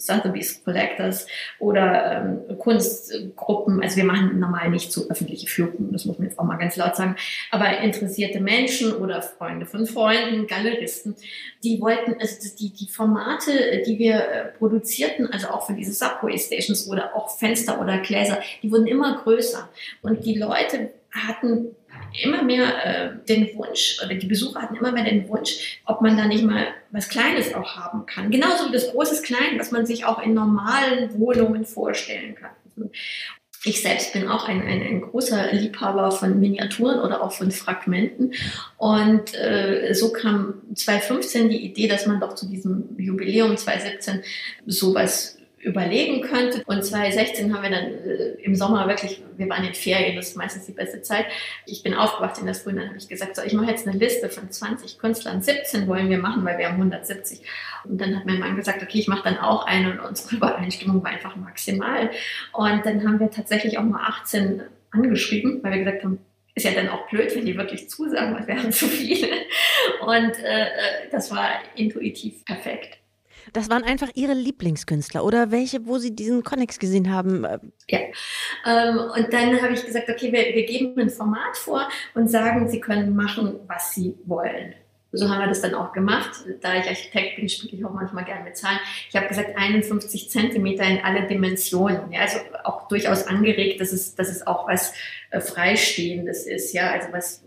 Sotheby's 0.00 0.64
Collectors 0.64 1.26
oder 1.58 2.22
ähm, 2.48 2.58
Kunstgruppen. 2.58 3.82
Also 3.82 3.96
wir 3.96 4.04
machen 4.04 4.38
normal 4.38 4.70
nicht 4.70 4.92
so 4.92 5.08
öffentliche 5.08 5.46
Führungen, 5.46 5.92
das 5.92 6.04
muss 6.04 6.18
man 6.18 6.28
jetzt 6.28 6.38
auch 6.38 6.44
mal 6.44 6.56
ganz 6.56 6.76
laut 6.76 6.96
sagen. 6.96 7.16
Aber 7.50 7.78
interessierte 7.78 8.40
Menschen 8.40 8.92
oder 8.92 9.22
Freunde 9.22 9.66
von 9.66 9.86
Freunden, 9.86 10.46
Galeristen, 10.46 11.14
die 11.62 11.80
wollten, 11.80 12.14
also 12.20 12.36
die, 12.58 12.70
die 12.70 12.88
Formate, 12.88 13.82
die 13.86 13.98
wir 13.98 14.14
äh, 14.14 14.44
produzierten, 14.58 15.30
also 15.32 15.48
auch 15.48 15.66
für 15.66 15.74
diese 15.74 15.92
Subway 15.92 16.38
Stations 16.38 16.88
oder 16.88 17.14
auch 17.14 17.36
Fenster 17.38 17.80
oder 17.80 17.98
Gläser, 17.98 18.40
die 18.62 18.72
wurden 18.72 18.86
immer 18.86 19.22
größer. 19.22 19.68
Und 20.02 20.24
die 20.24 20.38
Leute 20.38 20.90
hatten 21.12 21.74
immer 22.22 22.42
mehr 22.42 22.84
äh, 22.84 23.10
den 23.28 23.54
Wunsch, 23.56 23.98
oder 24.04 24.14
die 24.14 24.26
Besucher 24.26 24.62
hatten 24.62 24.76
immer 24.76 24.92
mehr 24.92 25.04
den 25.04 25.28
Wunsch, 25.28 25.80
ob 25.86 26.00
man 26.00 26.16
da 26.16 26.26
nicht 26.26 26.44
mal 26.44 26.68
was 26.90 27.08
Kleines 27.08 27.54
auch 27.54 27.76
haben 27.76 28.06
kann. 28.06 28.30
Genauso 28.30 28.68
wie 28.68 28.72
das 28.72 28.90
Großes 28.90 29.22
Klein, 29.22 29.58
was 29.58 29.70
man 29.70 29.86
sich 29.86 30.04
auch 30.04 30.22
in 30.22 30.34
normalen 30.34 31.18
Wohnungen 31.18 31.64
vorstellen 31.64 32.34
kann. 32.34 32.50
Ich 33.64 33.82
selbst 33.82 34.14
bin 34.14 34.26
auch 34.26 34.48
ein, 34.48 34.62
ein, 34.62 34.82
ein 34.82 35.00
großer 35.02 35.52
Liebhaber 35.52 36.10
von 36.12 36.40
Miniaturen 36.40 37.00
oder 37.00 37.22
auch 37.22 37.32
von 37.32 37.50
Fragmenten. 37.50 38.32
Und 38.78 39.34
äh, 39.34 39.92
so 39.92 40.12
kam 40.12 40.62
2015 40.74 41.50
die 41.50 41.62
Idee, 41.66 41.86
dass 41.86 42.06
man 42.06 42.20
doch 42.20 42.34
zu 42.34 42.48
diesem 42.48 42.96
Jubiläum 42.98 43.56
2017 43.56 44.22
sowas 44.66 45.36
überlegen 45.60 46.22
könnte. 46.22 46.62
Und 46.66 46.82
2016 46.82 47.54
haben 47.54 47.62
wir 47.62 47.70
dann 47.70 47.84
äh, 47.84 48.42
im 48.42 48.54
Sommer 48.54 48.88
wirklich, 48.88 49.22
wir 49.36 49.48
waren 49.48 49.64
in 49.64 49.74
Ferien, 49.74 50.16
das 50.16 50.28
ist 50.28 50.36
meistens 50.36 50.66
die 50.66 50.72
beste 50.72 51.02
Zeit. 51.02 51.26
Ich 51.66 51.82
bin 51.82 51.94
aufgewacht 51.94 52.38
in 52.38 52.46
das 52.46 52.62
Früh 52.62 52.70
und 52.70 52.76
dann 52.76 52.88
habe 52.88 52.98
ich 52.98 53.08
gesagt, 53.08 53.36
so, 53.36 53.42
ich 53.42 53.52
mache 53.52 53.70
jetzt 53.70 53.86
eine 53.86 53.96
Liste 53.96 54.30
von 54.30 54.50
20 54.50 54.98
Künstlern. 54.98 55.42
17 55.42 55.86
wollen 55.86 56.08
wir 56.08 56.18
machen, 56.18 56.44
weil 56.44 56.56
wir 56.58 56.66
haben 56.66 56.76
170. 56.76 57.42
Und 57.84 58.00
dann 58.00 58.16
hat 58.16 58.24
mein 58.24 58.40
Mann 58.40 58.56
gesagt, 58.56 58.82
okay, 58.82 58.98
ich 58.98 59.08
mache 59.08 59.24
dann 59.24 59.38
auch 59.38 59.66
eine 59.66 59.92
und 59.92 60.00
unsere 60.00 60.36
Übereinstimmung 60.36 61.02
war 61.02 61.10
einfach 61.10 61.36
maximal. 61.36 62.10
Und 62.52 62.86
dann 62.86 63.06
haben 63.06 63.20
wir 63.20 63.30
tatsächlich 63.30 63.78
auch 63.78 63.84
mal 63.84 64.06
18 64.06 64.62
angeschrieben, 64.92 65.62
weil 65.62 65.72
wir 65.72 65.78
gesagt 65.80 66.04
haben, 66.04 66.18
ist 66.54 66.64
ja 66.64 66.72
dann 66.72 66.88
auch 66.88 67.08
blöd, 67.08 67.34
wenn 67.36 67.46
die 67.46 67.56
wirklich 67.56 67.88
zusagen, 67.88 68.34
weil 68.34 68.46
wir 68.46 68.58
haben 68.58 68.72
zu 68.72 68.86
viele. 68.86 69.28
Und 70.00 70.38
äh, 70.42 70.62
äh 70.62 70.66
das 71.12 71.30
war 71.30 71.48
intuitiv 71.76 72.44
perfekt. 72.44 72.98
Das 73.52 73.70
waren 73.70 73.82
einfach 73.82 74.08
Ihre 74.14 74.34
Lieblingskünstler 74.34 75.24
oder 75.24 75.50
welche, 75.50 75.86
wo 75.86 75.98
Sie 75.98 76.14
diesen 76.14 76.42
Connex 76.42 76.78
gesehen 76.78 77.12
haben? 77.12 77.46
Ja, 77.88 78.00
ähm, 78.66 78.98
und 79.16 79.32
dann 79.32 79.60
habe 79.62 79.74
ich 79.74 79.84
gesagt, 79.84 80.08
okay, 80.08 80.32
wir, 80.32 80.54
wir 80.54 80.66
geben 80.66 80.98
ein 81.00 81.10
Format 81.10 81.56
vor 81.56 81.88
und 82.14 82.28
sagen, 82.28 82.68
Sie 82.68 82.80
können 82.80 83.14
machen, 83.14 83.60
was 83.66 83.94
Sie 83.94 84.16
wollen. 84.24 84.74
So 85.12 85.28
haben 85.28 85.40
wir 85.40 85.48
das 85.48 85.60
dann 85.60 85.74
auch 85.74 85.92
gemacht. 85.92 86.30
Da 86.60 86.76
ich 86.76 86.86
Architekt 86.86 87.36
bin, 87.36 87.48
spiele 87.48 87.78
ich 87.78 87.84
auch 87.84 87.92
manchmal 87.92 88.24
gerne 88.24 88.44
mit 88.44 88.56
Zahlen. 88.56 88.78
Ich 89.08 89.16
habe 89.16 89.26
gesagt, 89.26 89.56
51 89.56 90.30
Zentimeter 90.30 90.84
in 90.84 91.00
alle 91.02 91.26
Dimensionen. 91.26 92.12
Ja, 92.12 92.20
also 92.20 92.38
auch 92.62 92.86
durchaus 92.86 93.26
angeregt, 93.26 93.80
dass 93.80 93.92
es, 93.92 94.14
dass 94.14 94.28
es 94.28 94.46
auch 94.46 94.68
was 94.68 94.94
äh, 95.30 95.40
Freistehendes 95.40 96.46
ist. 96.46 96.72
Ja, 96.72 96.92
also 96.92 97.08
was, 97.12 97.44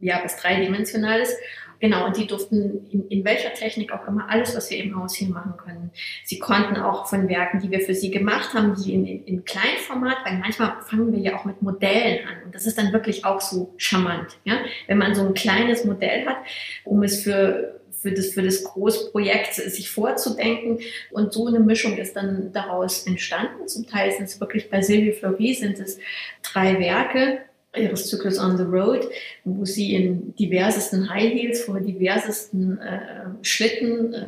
ja, 0.00 0.20
was 0.22 0.36
Dreidimensionales. 0.36 1.34
Genau, 1.80 2.06
und 2.06 2.16
die 2.16 2.26
durften 2.26 2.86
in, 2.90 3.08
in 3.08 3.24
welcher 3.24 3.52
Technik 3.52 3.92
auch 3.92 4.06
immer 4.06 4.28
alles, 4.30 4.56
was 4.56 4.70
wir 4.70 4.78
im 4.78 5.00
Haus 5.00 5.14
hier 5.14 5.28
machen 5.28 5.54
können. 5.56 5.90
Sie 6.24 6.38
konnten 6.38 6.76
auch 6.76 7.06
von 7.06 7.28
Werken, 7.28 7.60
die 7.60 7.70
wir 7.70 7.80
für 7.80 7.94
sie 7.94 8.10
gemacht 8.10 8.54
haben, 8.54 8.74
die 8.74 8.94
in, 8.94 9.06
in, 9.06 9.24
in 9.24 9.44
Kleinformat, 9.44 10.18
weil 10.24 10.38
manchmal 10.38 10.80
fangen 10.82 11.12
wir 11.12 11.20
ja 11.20 11.36
auch 11.36 11.44
mit 11.44 11.62
Modellen 11.62 12.26
an 12.26 12.44
und 12.44 12.54
das 12.54 12.66
ist 12.66 12.78
dann 12.78 12.92
wirklich 12.92 13.24
auch 13.24 13.40
so 13.40 13.74
charmant, 13.76 14.38
ja, 14.44 14.58
wenn 14.86 14.98
man 14.98 15.14
so 15.14 15.26
ein 15.26 15.34
kleines 15.34 15.84
Modell 15.84 16.26
hat, 16.26 16.38
um 16.84 17.02
es 17.02 17.22
für 17.22 17.76
für 18.06 18.12
das, 18.12 18.28
für 18.34 18.42
das 18.42 18.62
Großprojekt 18.62 19.54
sich 19.54 19.90
vorzudenken. 19.90 20.78
Und 21.10 21.32
so 21.32 21.46
eine 21.46 21.58
Mischung 21.58 21.96
ist 21.96 22.14
dann 22.14 22.52
daraus 22.52 23.06
entstanden. 23.06 23.66
Zum 23.66 23.86
Teil 23.86 24.12
sind 24.12 24.24
es 24.24 24.38
wirklich 24.38 24.70
bei 24.70 24.80
Sylvie 24.82 25.12
Fleury 25.12 25.54
sind 25.54 25.80
es 25.80 25.98
drei 26.42 26.78
Werke, 26.78 27.40
ihres 27.78 28.08
Zyklus 28.08 28.38
On 28.38 28.56
the 28.56 28.64
Road, 28.64 29.08
wo 29.44 29.64
sie 29.64 29.94
in 29.94 30.34
diversesten 30.36 31.08
High 31.08 31.32
Heels 31.32 31.64
vor 31.64 31.80
diversesten 31.80 32.78
äh, 32.78 33.26
Schlitten, 33.42 34.14
äh, 34.14 34.26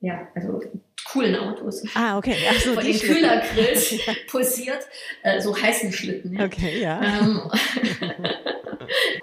ja, 0.00 0.28
also 0.34 0.62
coolen 1.04 1.36
Autos. 1.36 1.84
Ah, 1.94 2.18
okay. 2.18 2.36
Ach 2.50 2.60
so, 2.60 2.74
vor 2.74 2.82
den 2.82 2.98
Kühlergrills 2.98 3.94
posiert, 4.28 4.86
äh, 5.22 5.40
so 5.40 5.56
heißen 5.56 5.92
Schlitten. 5.92 6.34
Ja. 6.34 6.44
Okay, 6.46 6.80
ja. 6.80 7.02
Ähm, 7.02 7.40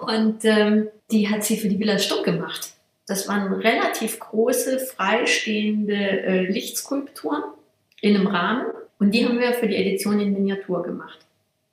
und 0.00 0.44
ähm, 0.44 0.88
die 1.10 1.28
hat 1.28 1.44
sie 1.44 1.56
für 1.56 1.68
die 1.68 1.78
Villa 1.78 1.98
Stuck 1.98 2.24
gemacht. 2.24 2.72
Das 3.06 3.28
waren 3.28 3.52
relativ 3.52 4.20
große, 4.20 4.78
freistehende 4.78 5.94
äh, 5.94 6.44
Lichtskulpturen 6.46 7.42
in 8.00 8.16
einem 8.16 8.28
Rahmen. 8.28 8.66
Und 8.98 9.12
die 9.12 9.26
haben 9.26 9.40
wir 9.40 9.52
für 9.52 9.66
die 9.66 9.76
Edition 9.76 10.20
in 10.20 10.32
Miniatur 10.32 10.82
gemacht 10.84 11.18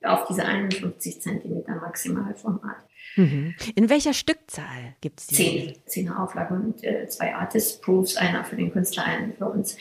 auf 0.04 0.26
diese 0.28 0.46
51 0.46 1.22
Zentimeter 1.22 1.76
Maximalformat. 1.76 2.78
Mhm. 3.16 3.56
In 3.76 3.90
welcher 3.90 4.14
Stückzahl 4.14 4.96
gibt 5.02 5.20
es 5.20 5.28
die? 5.28 5.36
Zehn. 5.36 5.76
Zehn 5.86 6.10
Auflagen 6.10 6.66
und 6.66 6.84
äh, 6.84 7.08
zwei 7.08 7.36
Artist-Proofs, 7.36 8.16
einer 8.18 8.44
für 8.44 8.56
den 8.56 8.72
Künstler, 8.72 9.06
einen 9.06 9.34
für 9.34 9.46
uns. 9.46 9.78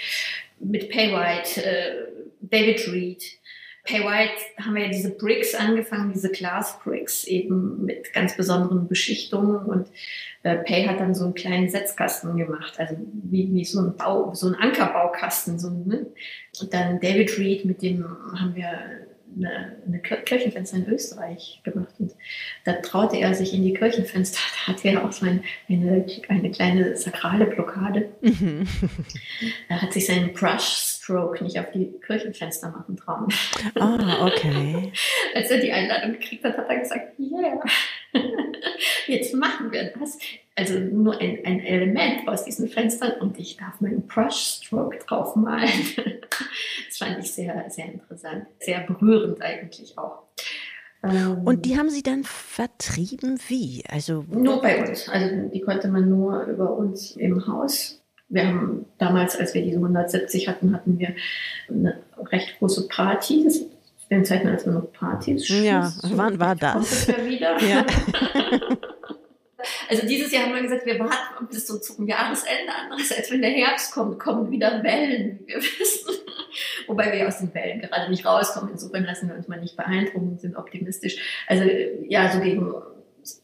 Mit 0.59 0.91
Pay 0.91 1.13
White, 1.13 1.65
äh, 1.65 1.93
David 2.41 2.89
Reed. 2.93 3.23
Pay 3.85 4.01
White 4.01 4.35
haben 4.63 4.75
wir 4.75 4.83
ja 4.83 4.89
diese 4.89 5.11
Bricks 5.11 5.55
angefangen, 5.55 6.13
diese 6.13 6.31
Glass 6.31 6.79
Bricks, 6.83 7.25
eben 7.25 7.85
mit 7.85 8.13
ganz 8.13 8.37
besonderen 8.37 8.89
Beschichtungen. 8.89 9.65
Und 9.65 9.89
äh, 10.43 10.57
Pay 10.57 10.87
hat 10.87 11.01
dann 11.01 11.15
so 11.15 11.25
einen 11.25 11.35
kleinen 11.35 11.71
Setzkasten 11.71 12.37
gemacht, 12.37 12.75
also 12.79 12.97
wie, 13.23 13.53
wie 13.55 13.65
so 13.65 13.81
ein 13.81 13.97
Bau, 13.97 14.35
so 14.35 14.49
ein 14.49 14.57
Ankerbaukasten. 14.57 15.59
So, 15.59 15.71
ne? 15.71 16.07
Und 16.61 16.75
dann 16.75 17.01
David 17.01 17.39
Reed, 17.39 17.65
mit 17.65 17.83
dem 17.83 18.05
haben 18.05 18.55
wir 18.57 19.07
eine, 19.37 19.77
eine 19.87 19.99
Kirchenfenster 20.01 20.79
in 20.79 20.89
Österreich 20.89 21.61
gemacht. 21.65 21.95
Und 21.99 22.15
da 22.65 22.75
traute 22.75 23.17
er 23.17 23.35
sich 23.35 23.55
in 23.55 23.63
die 23.63 23.75
Kirchenfenster. 23.75 24.39
Da 24.69 24.73
hatte 24.75 24.89
er 24.89 25.05
auch 25.05 25.13
so 25.13 25.25
ein, 25.25 25.45
eine, 25.69 26.05
eine 26.29 26.51
kleine 26.51 26.97
sakrale 26.97 27.47
Blockade. 27.47 28.11
Mhm. 28.21 28.67
Er 29.69 29.81
hat 29.81 29.93
sich 29.93 30.07
seinen 30.07 30.35
Brush-Stroke 30.35 31.43
nicht 31.43 31.59
auf 31.59 31.71
die 31.73 31.91
Kirchenfenster 32.05 32.71
machen 32.71 32.97
trauen. 32.97 33.29
Ah, 33.77 34.27
okay. 34.27 34.93
Als 35.35 35.51
er 35.51 35.59
die 35.59 35.73
Einladung 35.73 36.13
gekriegt 36.13 36.45
hat, 36.45 36.59
hat 36.59 36.69
er 36.69 36.79
gesagt, 36.79 37.19
yeah, 37.19 37.63
jetzt 39.07 39.35
machen 39.35 39.73
wir 39.73 39.93
das. 39.99 40.19
Also 40.59 40.77
nur 40.81 41.21
ein, 41.21 41.39
ein 41.45 41.61
Element 41.61 42.27
aus 42.27 42.45
diesen 42.45 42.69
Fenstern 42.69 43.13
und 43.21 43.39
ich 43.39 43.57
darf 43.57 43.81
meinen 43.81 44.09
Brush-Stroke 44.09 44.99
draufmalen. 45.07 45.71
das 46.89 46.99
fand 46.99 47.21
ich 47.21 47.33
sehr, 47.33 47.65
sehr 47.69 47.85
interessant. 47.87 48.47
Sehr 48.59 48.81
berührend 48.81 49.41
eigentlich 49.41 49.97
auch. 49.97 50.25
Ähm, 51.05 51.43
und 51.45 51.65
die 51.65 51.79
haben 51.79 51.91
sie 51.91 52.03
dann 52.03 52.25
vertrieben 52.25 53.39
wie? 53.47 53.85
Also 53.89 54.25
nur 54.29 54.61
bei 54.61 54.85
uns. 54.85 55.09
Also 55.09 55.49
die 55.49 55.61
konnte 55.61 55.87
man 55.87 56.11
nur 56.11 56.43
über 56.47 56.77
uns 56.77 57.13
im 57.13 57.47
Haus. 57.47 58.03
Wir 58.29 58.49
haben 58.49 58.85
damals, 58.99 59.37
als 59.37 59.55
wir 59.55 59.63
diese 59.63 59.77
170 59.77 60.49
hatten, 60.49 60.75
hatten 60.75 60.99
wir 60.99 61.15
eine 61.69 62.01
recht 62.33 62.59
große 62.59 62.89
Party. 62.89 63.45
Das 63.45 63.61
in 64.11 64.25
Zeiten, 64.25 64.49
als 64.49 64.65
wir 64.65 64.73
noch 64.73 64.91
Partys 64.93 65.49
Ja, 65.49 65.93
wann 66.03 66.41
war 66.41 66.57
das? 66.57 66.73
Kommt 66.73 66.91
das 66.91 67.07
ja 67.07 67.25
wieder. 67.27 67.63
Ja. 67.63 67.87
Also 69.89 70.07
dieses 70.07 70.33
Jahr 70.33 70.45
haben 70.45 70.55
wir 70.55 70.63
gesagt, 70.63 70.87
wir 70.87 70.99
warten 70.99 71.47
bis 71.51 71.67
so 71.67 71.79
zum 71.79 72.07
Jahresende. 72.07 72.73
Andererseits, 72.83 73.31
wenn 73.31 73.43
der 73.43 73.51
Herbst 73.51 73.93
kommt, 73.93 74.19
kommen 74.19 74.51
wieder 74.51 74.83
Wellen, 74.83 75.41
wie 75.41 75.49
wir 75.49 75.57
wissen. 75.63 76.15
Wobei 76.87 77.13
wir 77.13 77.27
aus 77.27 77.39
den 77.39 77.55
Wellen 77.55 77.81
gerade 77.81 78.11
nicht 78.11 78.25
rauskommen. 78.25 78.71
Insofern 78.73 79.05
lassen 79.05 79.29
wir 79.29 79.37
uns 79.37 79.49
mal 79.49 79.61
nicht 79.61 79.77
beeindrucken, 79.77 80.39
sind 80.39 80.57
optimistisch. 80.57 81.45
Also 81.47 81.65
ja, 82.07 82.31
so 82.31 82.41
gegen 82.41 82.73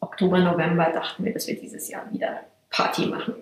Oktober, 0.00 0.38
November 0.40 0.90
dachten 0.92 1.24
wir, 1.24 1.32
dass 1.32 1.46
wir 1.46 1.58
dieses 1.58 1.88
Jahr 1.88 2.10
wieder 2.12 2.40
Party 2.70 3.06
machen. 3.06 3.34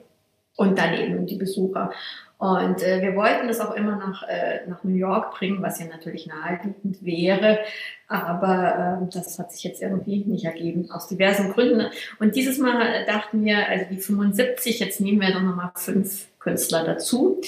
Und 0.56 0.78
dann 0.78 0.94
eben 0.94 1.26
die 1.26 1.36
Besucher. 1.36 1.92
Und 2.42 2.82
äh, 2.82 3.00
wir 3.00 3.14
wollten 3.14 3.46
das 3.46 3.60
auch 3.60 3.72
immer 3.76 3.94
nach, 3.94 4.24
äh, 4.24 4.66
nach 4.66 4.82
New 4.82 4.96
York 4.96 5.32
bringen, 5.32 5.62
was 5.62 5.78
ja 5.78 5.86
natürlich 5.86 6.26
naheliegend 6.26 7.04
wäre. 7.04 7.60
Aber 8.08 8.98
äh, 9.00 9.14
das 9.14 9.38
hat 9.38 9.52
sich 9.52 9.62
jetzt 9.62 9.80
irgendwie 9.80 10.24
nicht 10.24 10.44
ergeben, 10.44 10.90
aus 10.90 11.06
diversen 11.06 11.52
Gründen. 11.52 11.86
Und 12.18 12.34
dieses 12.34 12.58
Mal 12.58 13.04
dachten 13.06 13.44
wir, 13.44 13.68
also 13.68 13.84
die 13.88 13.96
75, 13.96 14.80
jetzt 14.80 15.00
nehmen 15.00 15.20
wir 15.20 15.32
doch 15.32 15.40
nochmal 15.40 15.70
fünf 15.76 16.26
Künstler 16.40 16.82
dazu 16.82 17.40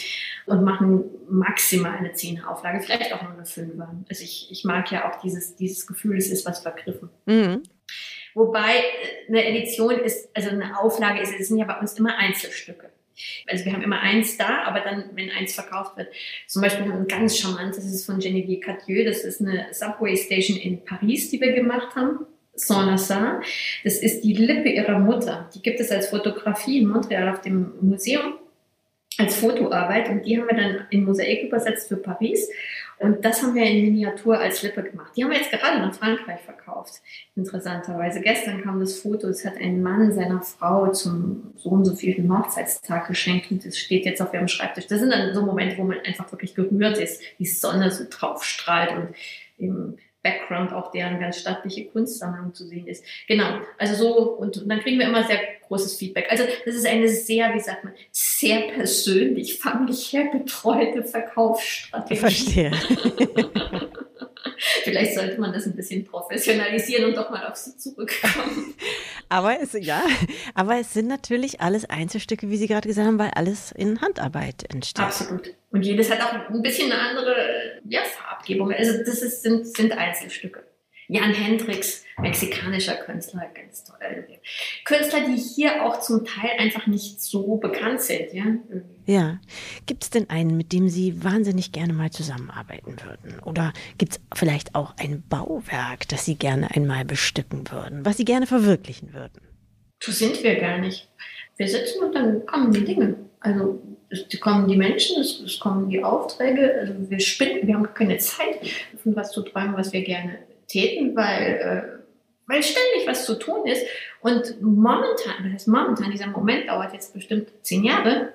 und 0.46 0.62
machen 0.62 1.02
maximal 1.28 1.96
eine 1.96 2.12
Zehner-Auflage, 2.12 2.78
vielleicht 2.78 3.12
auch 3.12 3.22
nur 3.22 3.32
eine 3.32 3.46
Fünfer. 3.46 3.92
Also 4.08 4.22
ich, 4.22 4.46
ich 4.52 4.62
mag 4.62 4.92
ja 4.92 5.10
auch 5.10 5.20
dieses, 5.22 5.56
dieses 5.56 5.88
Gefühl, 5.88 6.18
es 6.18 6.30
ist 6.30 6.46
was 6.46 6.60
vergriffen. 6.60 7.10
Mhm. 7.26 7.64
Wobei 8.34 8.76
äh, 8.76 9.28
eine 9.28 9.44
Edition 9.44 9.98
ist, 9.98 10.28
also 10.36 10.50
eine 10.50 10.78
Auflage 10.78 11.20
ist, 11.20 11.34
es 11.36 11.48
sind 11.48 11.58
ja 11.58 11.64
bei 11.64 11.80
uns 11.80 11.98
immer 11.98 12.16
Einzelstücke. 12.16 12.93
Also 13.46 13.64
wir 13.64 13.72
haben 13.72 13.82
immer 13.82 14.00
eins 14.00 14.36
da, 14.36 14.64
aber 14.64 14.80
dann, 14.80 15.10
wenn 15.14 15.30
eins 15.30 15.54
verkauft 15.54 15.96
wird, 15.96 16.08
zum 16.46 16.62
Beispiel 16.62 16.90
ein 16.90 17.06
ganz 17.06 17.38
charmantes, 17.38 17.84
das 17.84 17.92
ist 17.92 18.06
von 18.06 18.18
Genevieve 18.18 18.60
Cadieux, 18.60 19.04
das 19.04 19.24
ist 19.24 19.40
eine 19.40 19.66
Subway 19.72 20.16
Station 20.16 20.56
in 20.56 20.84
Paris, 20.84 21.30
die 21.30 21.40
wir 21.40 21.52
gemacht 21.52 21.94
haben. 21.96 22.26
Saint-Lazare. 22.56 23.40
Das 23.82 23.98
ist 23.98 24.22
die 24.22 24.32
Lippe 24.32 24.68
ihrer 24.68 25.00
Mutter. 25.00 25.50
Die 25.54 25.60
gibt 25.60 25.80
es 25.80 25.90
als 25.90 26.10
Fotografie 26.10 26.78
in 26.78 26.86
Montreal 26.86 27.28
auf 27.28 27.40
dem 27.40 27.72
Museum 27.80 28.34
als 29.18 29.36
Fotoarbeit 29.36 30.08
und 30.08 30.22
die 30.26 30.38
haben 30.38 30.48
wir 30.48 30.56
dann 30.56 30.86
in 30.90 31.04
Mosaik 31.04 31.44
übersetzt 31.44 31.88
für 31.88 31.96
Paris. 31.96 32.50
Und 32.98 33.24
das 33.24 33.42
haben 33.42 33.54
wir 33.54 33.64
in 33.64 33.82
Miniatur 33.82 34.38
als 34.38 34.62
Lippe 34.62 34.82
gemacht. 34.82 35.12
Die 35.16 35.24
haben 35.24 35.30
wir 35.30 35.38
jetzt 35.38 35.50
gerade 35.50 35.80
nach 35.80 35.94
Frankreich 35.94 36.40
verkauft. 36.40 37.00
Interessanterweise. 37.34 38.20
Gestern 38.20 38.62
kam 38.62 38.80
das 38.80 38.98
Foto, 38.98 39.28
es 39.28 39.44
hat 39.44 39.56
ein 39.56 39.82
Mann 39.82 40.12
seiner 40.12 40.42
Frau 40.42 40.90
zum 40.92 41.52
so 41.56 41.70
und 41.70 41.84
so 41.84 41.94
vielen 41.94 42.36
Hochzeitstag 42.36 43.08
geschenkt 43.08 43.50
und 43.50 43.64
es 43.64 43.78
steht 43.78 44.04
jetzt 44.04 44.22
auf 44.22 44.32
ihrem 44.32 44.48
Schreibtisch. 44.48 44.86
Das 44.86 45.00
sind 45.00 45.10
dann 45.10 45.34
so 45.34 45.42
Momente, 45.42 45.76
wo 45.78 45.84
man 45.84 45.98
einfach 46.00 46.30
wirklich 46.30 46.54
gerührt 46.54 46.98
ist, 46.98 47.20
die 47.38 47.46
Sonne 47.46 47.90
so 47.90 48.04
drauf 48.08 48.44
strahlt 48.44 48.92
und 48.92 49.08
eben 49.58 49.96
Background 50.24 50.72
auch 50.72 50.90
deren 50.90 51.20
ganz 51.20 51.38
stattliche 51.38 51.84
Kunstsammlung 51.86 52.52
zu 52.52 52.66
sehen 52.66 52.88
ist. 52.88 53.04
Genau, 53.28 53.60
also 53.78 53.94
so 53.94 54.30
und, 54.32 54.56
und 54.56 54.68
dann 54.68 54.80
kriegen 54.80 54.98
wir 54.98 55.06
immer 55.06 55.22
sehr 55.22 55.38
großes 55.68 55.96
Feedback. 55.96 56.26
Also 56.30 56.44
das 56.64 56.74
ist 56.74 56.86
eine 56.86 57.08
sehr, 57.08 57.54
wie 57.54 57.60
sagt 57.60 57.84
man, 57.84 57.92
sehr 58.10 58.72
persönlich, 58.72 59.58
familiär 59.58 60.30
betreute 60.32 61.04
Verkaufsstrategie. 61.04 62.20
Verstehe. 62.20 62.72
Vielleicht 64.84 65.14
sollte 65.14 65.40
man 65.40 65.52
das 65.52 65.66
ein 65.66 65.74
bisschen 65.74 66.04
professionalisieren 66.04 67.06
und 67.06 67.16
doch 67.16 67.30
mal 67.30 67.46
auf 67.46 67.56
sie 67.56 67.76
zurückkommen. 67.76 68.74
aber 69.28 69.60
es, 69.60 69.72
ja, 69.72 70.02
aber 70.54 70.78
es 70.78 70.92
sind 70.92 71.08
natürlich 71.08 71.60
alles 71.60 71.84
Einzelstücke, 71.84 72.50
wie 72.50 72.56
Sie 72.56 72.66
gerade 72.66 72.86
gesagt 72.86 73.06
haben, 73.06 73.18
weil 73.18 73.30
alles 73.34 73.72
in 73.72 74.00
Handarbeit 74.00 74.64
entsteht. 74.72 75.04
Absolut. 75.04 75.54
Und 75.70 75.82
jedes 75.82 76.10
hat 76.10 76.20
auch 76.20 76.50
ein 76.50 76.62
bisschen 76.62 76.92
eine 76.92 77.00
andere 77.00 77.34
ja, 77.88 78.02
Farbgebung. 78.02 78.72
Also 78.72 78.98
das 78.98 79.22
ist, 79.22 79.42
sind, 79.42 79.66
sind 79.66 79.92
Einzelstücke. 79.92 80.62
Jan 81.08 81.34
Hendricks, 81.34 82.04
mexikanischer 82.18 82.94
Künstler, 82.96 83.50
ganz 83.54 83.84
toll. 83.84 83.98
Künstler, 84.84 85.20
die 85.26 85.36
hier 85.36 85.84
auch 85.84 86.00
zum 86.00 86.24
Teil 86.24 86.50
einfach 86.58 86.86
nicht 86.86 87.20
so 87.20 87.56
bekannt 87.56 88.00
sind. 88.00 88.32
Ja, 88.32 88.44
ja. 89.06 89.40
Gibt 89.86 90.04
es 90.04 90.10
denn 90.10 90.30
einen, 90.30 90.56
mit 90.56 90.72
dem 90.72 90.88
Sie 90.88 91.22
wahnsinnig 91.22 91.72
gerne 91.72 91.92
mal 91.92 92.10
zusammenarbeiten 92.10 92.96
würden? 93.04 93.38
Oder 93.40 93.72
gibt 93.98 94.12
es 94.12 94.20
vielleicht 94.34 94.74
auch 94.74 94.94
ein 94.96 95.22
Bauwerk, 95.28 96.08
das 96.08 96.24
Sie 96.24 96.36
gerne 96.36 96.70
einmal 96.74 97.04
bestücken 97.04 97.70
würden, 97.70 98.04
was 98.04 98.16
Sie 98.16 98.24
gerne 98.24 98.46
verwirklichen 98.46 99.12
würden? 99.12 99.40
So 100.02 100.12
sind 100.12 100.42
wir 100.42 100.56
gar 100.56 100.78
nicht. 100.78 101.08
Wir 101.56 101.68
sitzen 101.68 102.02
und 102.02 102.14
dann 102.14 102.46
kommen 102.46 102.72
die 102.72 102.84
Dinge. 102.84 103.16
Also 103.40 103.80
es 104.10 104.40
kommen 104.40 104.68
die 104.68 104.76
Menschen, 104.76 105.20
es, 105.20 105.40
es 105.40 105.58
kommen 105.58 105.88
die 105.88 106.02
Aufträge. 106.02 106.74
Also 106.80 106.94
wir 107.10 107.20
spinnen, 107.20 107.66
wir 107.66 107.74
haben 107.74 107.92
keine 107.94 108.16
Zeit, 108.18 108.58
von 109.02 109.14
was 109.14 109.32
zu 109.32 109.42
träumen, 109.42 109.76
was 109.76 109.92
wir 109.92 110.02
gerne 110.02 110.38
täten, 110.66 111.14
weil, 111.16 111.42
äh, 111.42 111.82
weil 112.46 112.62
ständig 112.62 113.06
was 113.06 113.26
zu 113.26 113.38
tun 113.38 113.66
ist. 113.66 113.84
Und 114.20 114.60
momentan, 114.60 115.44
das 115.44 115.52
heißt 115.52 115.68
momentan, 115.68 116.10
dieser 116.10 116.26
Moment 116.28 116.68
dauert 116.68 116.92
jetzt 116.92 117.12
bestimmt 117.14 117.48
zehn 117.62 117.84
Jahre, 117.84 118.32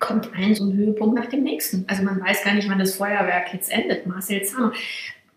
kommt 0.00 0.32
ein 0.34 0.54
so 0.54 0.64
ein 0.64 0.76
Höhepunkt 0.76 1.16
nach 1.16 1.26
dem 1.26 1.42
nächsten. 1.42 1.84
Also 1.88 2.02
man 2.02 2.20
weiß 2.20 2.42
gar 2.42 2.54
nicht, 2.54 2.68
wann 2.68 2.78
das 2.78 2.96
Feuerwerk 2.96 3.52
jetzt 3.52 3.70
endet. 3.70 4.06
Marcel 4.06 4.42
Zahner. 4.42 4.72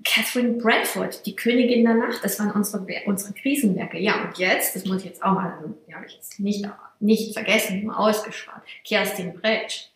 Catherine 0.04 0.54
Bradford, 0.54 1.26
die 1.26 1.36
Königin 1.36 1.84
der 1.84 1.96
Nacht, 1.96 2.24
das 2.24 2.40
waren 2.40 2.52
unsere, 2.52 2.86
unsere 3.06 3.34
Krisenwerke. 3.34 4.00
Ja, 4.00 4.24
und 4.24 4.38
jetzt, 4.38 4.76
das 4.76 4.86
muss 4.86 5.00
ich 5.00 5.06
jetzt 5.06 5.24
auch 5.24 5.34
mal, 5.34 5.52
also, 5.52 5.74
die 5.88 5.94
habe 5.94 6.06
ich 6.06 6.16
jetzt 6.16 6.40
nicht, 6.40 6.66
nicht 7.00 7.34
vergessen, 7.34 7.84
nur 7.84 8.00
ausgespart, 8.00 8.62
Kerstin 8.86 9.34
Bretsch, 9.34 9.88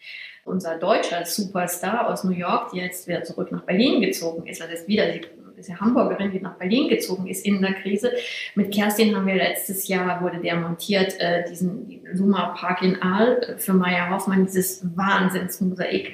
unser 0.44 0.78
deutscher 0.78 1.26
Superstar 1.26 2.10
aus 2.10 2.24
New 2.24 2.36
York, 2.36 2.72
die 2.72 2.80
jetzt 2.80 3.08
wieder 3.08 3.24
zurück 3.24 3.52
nach 3.52 3.62
Berlin 3.62 4.02
gezogen 4.02 4.48
ist, 4.48 4.62
also 4.62 4.74
ist 4.74 4.88
wieder, 4.88 5.12
sie 5.14 5.22
ist 5.62 5.70
ja 5.70 5.80
Hamburgerin, 5.80 6.32
die 6.32 6.40
nach 6.40 6.56
Berlin 6.56 6.90
gezogen 6.90 7.28
ist 7.28 7.46
in 7.46 7.62
der 7.62 7.74
Krise. 7.74 8.12
Mit 8.56 8.74
Kerstin 8.74 9.16
haben 9.16 9.26
wir 9.26 9.36
letztes 9.36 9.88
Jahr, 9.88 10.22
wurde 10.22 10.40
der 10.40 10.56
montiert, 10.58 11.20
äh, 11.20 11.48
diesen 11.50 12.02
Luma 12.14 12.50
Park 12.50 12.82
in 12.82 13.02
Aal 13.02 13.42
äh, 13.42 13.58
für 13.58 13.74
Maya 13.74 14.10
Hoffmann, 14.10 14.46
dieses 14.46 14.86
Wahnsinnsmosaik 14.96 16.14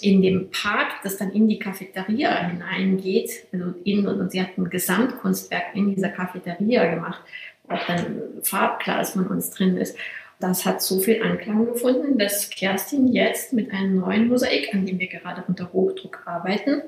in 0.00 0.22
dem 0.22 0.50
Park, 0.50 0.88
das 1.02 1.16
dann 1.16 1.32
in 1.32 1.48
die 1.48 1.58
Cafeteria 1.58 2.48
hineingeht. 2.48 3.46
Also 3.52 3.74
in, 3.84 4.06
und 4.06 4.30
sie 4.30 4.42
hat 4.42 4.58
ein 4.58 4.68
Gesamtkunstwerk 4.68 5.74
in 5.74 5.94
dieser 5.94 6.10
Cafeteria 6.10 6.86
gemacht, 6.92 7.22
wo 7.64 7.74
auch 7.74 7.86
dann 7.86 8.20
Farbglas 8.42 9.12
von 9.12 9.26
uns 9.28 9.50
drin 9.50 9.76
ist. 9.76 9.96
Das 10.40 10.64
hat 10.64 10.82
so 10.82 11.00
viel 11.00 11.20
Anklang 11.22 11.66
gefunden, 11.66 12.16
dass 12.16 12.48
Kerstin 12.50 13.08
jetzt 13.08 13.52
mit 13.52 13.72
einem 13.72 13.96
neuen 13.96 14.28
Mosaik, 14.28 14.72
an 14.72 14.86
dem 14.86 15.00
wir 15.00 15.08
gerade 15.08 15.42
unter 15.48 15.72
Hochdruck 15.72 16.22
arbeiten, 16.26 16.82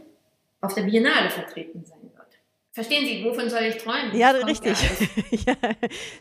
auf 0.60 0.74
der 0.74 0.82
Biennale 0.82 1.30
vertreten 1.30 1.84
sein 1.84 2.02
wird. 2.02 2.14
Verstehen 2.72 3.04
Sie, 3.04 3.24
wovon 3.24 3.50
soll 3.50 3.62
ich 3.62 3.78
träumen? 3.78 4.14
Ja, 4.14 4.30
richtig. 4.30 4.76
ja, 5.46 5.54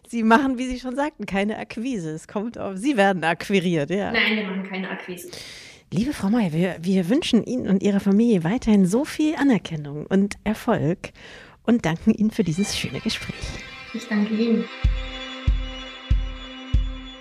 Sie 0.08 0.24
machen, 0.24 0.58
wie 0.58 0.66
Sie 0.66 0.80
schon 0.80 0.96
sagten, 0.96 1.26
keine 1.26 1.58
Akquise. 1.58 2.12
Es 2.12 2.28
kommt 2.28 2.58
auf, 2.58 2.78
Sie 2.78 2.98
werden 2.98 3.24
akquiriert, 3.24 3.90
ja. 3.92 4.12
Nein, 4.12 4.38
wir 4.38 4.44
machen 4.48 4.64
keine 4.64 4.90
Akquise. 4.90 5.30
Liebe 5.92 6.14
Frau 6.14 6.30
May, 6.30 6.52
wir, 6.54 6.78
wir 6.82 7.10
wünschen 7.10 7.44
Ihnen 7.44 7.68
und 7.68 7.84
Ihrer 7.84 8.00
Familie 8.00 8.44
weiterhin 8.44 8.86
so 8.86 9.06
viel 9.06 9.36
Anerkennung 9.36 10.06
und 10.06 10.36
Erfolg 10.44 11.10
und 11.64 11.86
danken 11.86 12.12
Ihnen 12.14 12.32
für 12.32 12.44
dieses 12.44 12.78
schöne 12.78 13.00
Gespräch. 13.00 13.36
Ich 13.94 14.08
danke 14.08 14.34
Ihnen. 14.34 14.66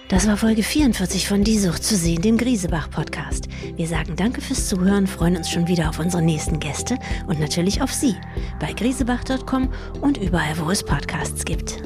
Das 0.09 0.27
war 0.27 0.38
Folge 0.38 0.62
44 0.62 1.29
von 1.29 1.44
Die 1.44 1.59
Sucht 1.59 1.85
zu 1.85 1.94
sehen, 1.94 2.23
dem 2.23 2.38
Griesebach-Podcast. 2.38 3.47
Wir 3.77 3.87
sagen 3.87 4.16
Danke 4.16 4.40
fürs 4.40 4.66
Zuhören, 4.66 5.07
freuen 5.07 5.37
uns 5.37 5.51
schon 5.51 5.68
wieder 5.68 5.90
auf 5.90 5.99
unsere 5.99 6.23
nächsten 6.23 6.59
Gäste 6.61 6.97
und 7.27 7.38
natürlich 7.38 7.83
auf 7.83 7.92
Sie 7.92 8.16
bei 8.59 8.73
griesebach.com 8.73 9.71
und 10.01 10.16
überall, 10.16 10.59
wo 10.59 10.71
es 10.71 10.83
Podcasts 10.83 11.44
gibt. 11.44 11.83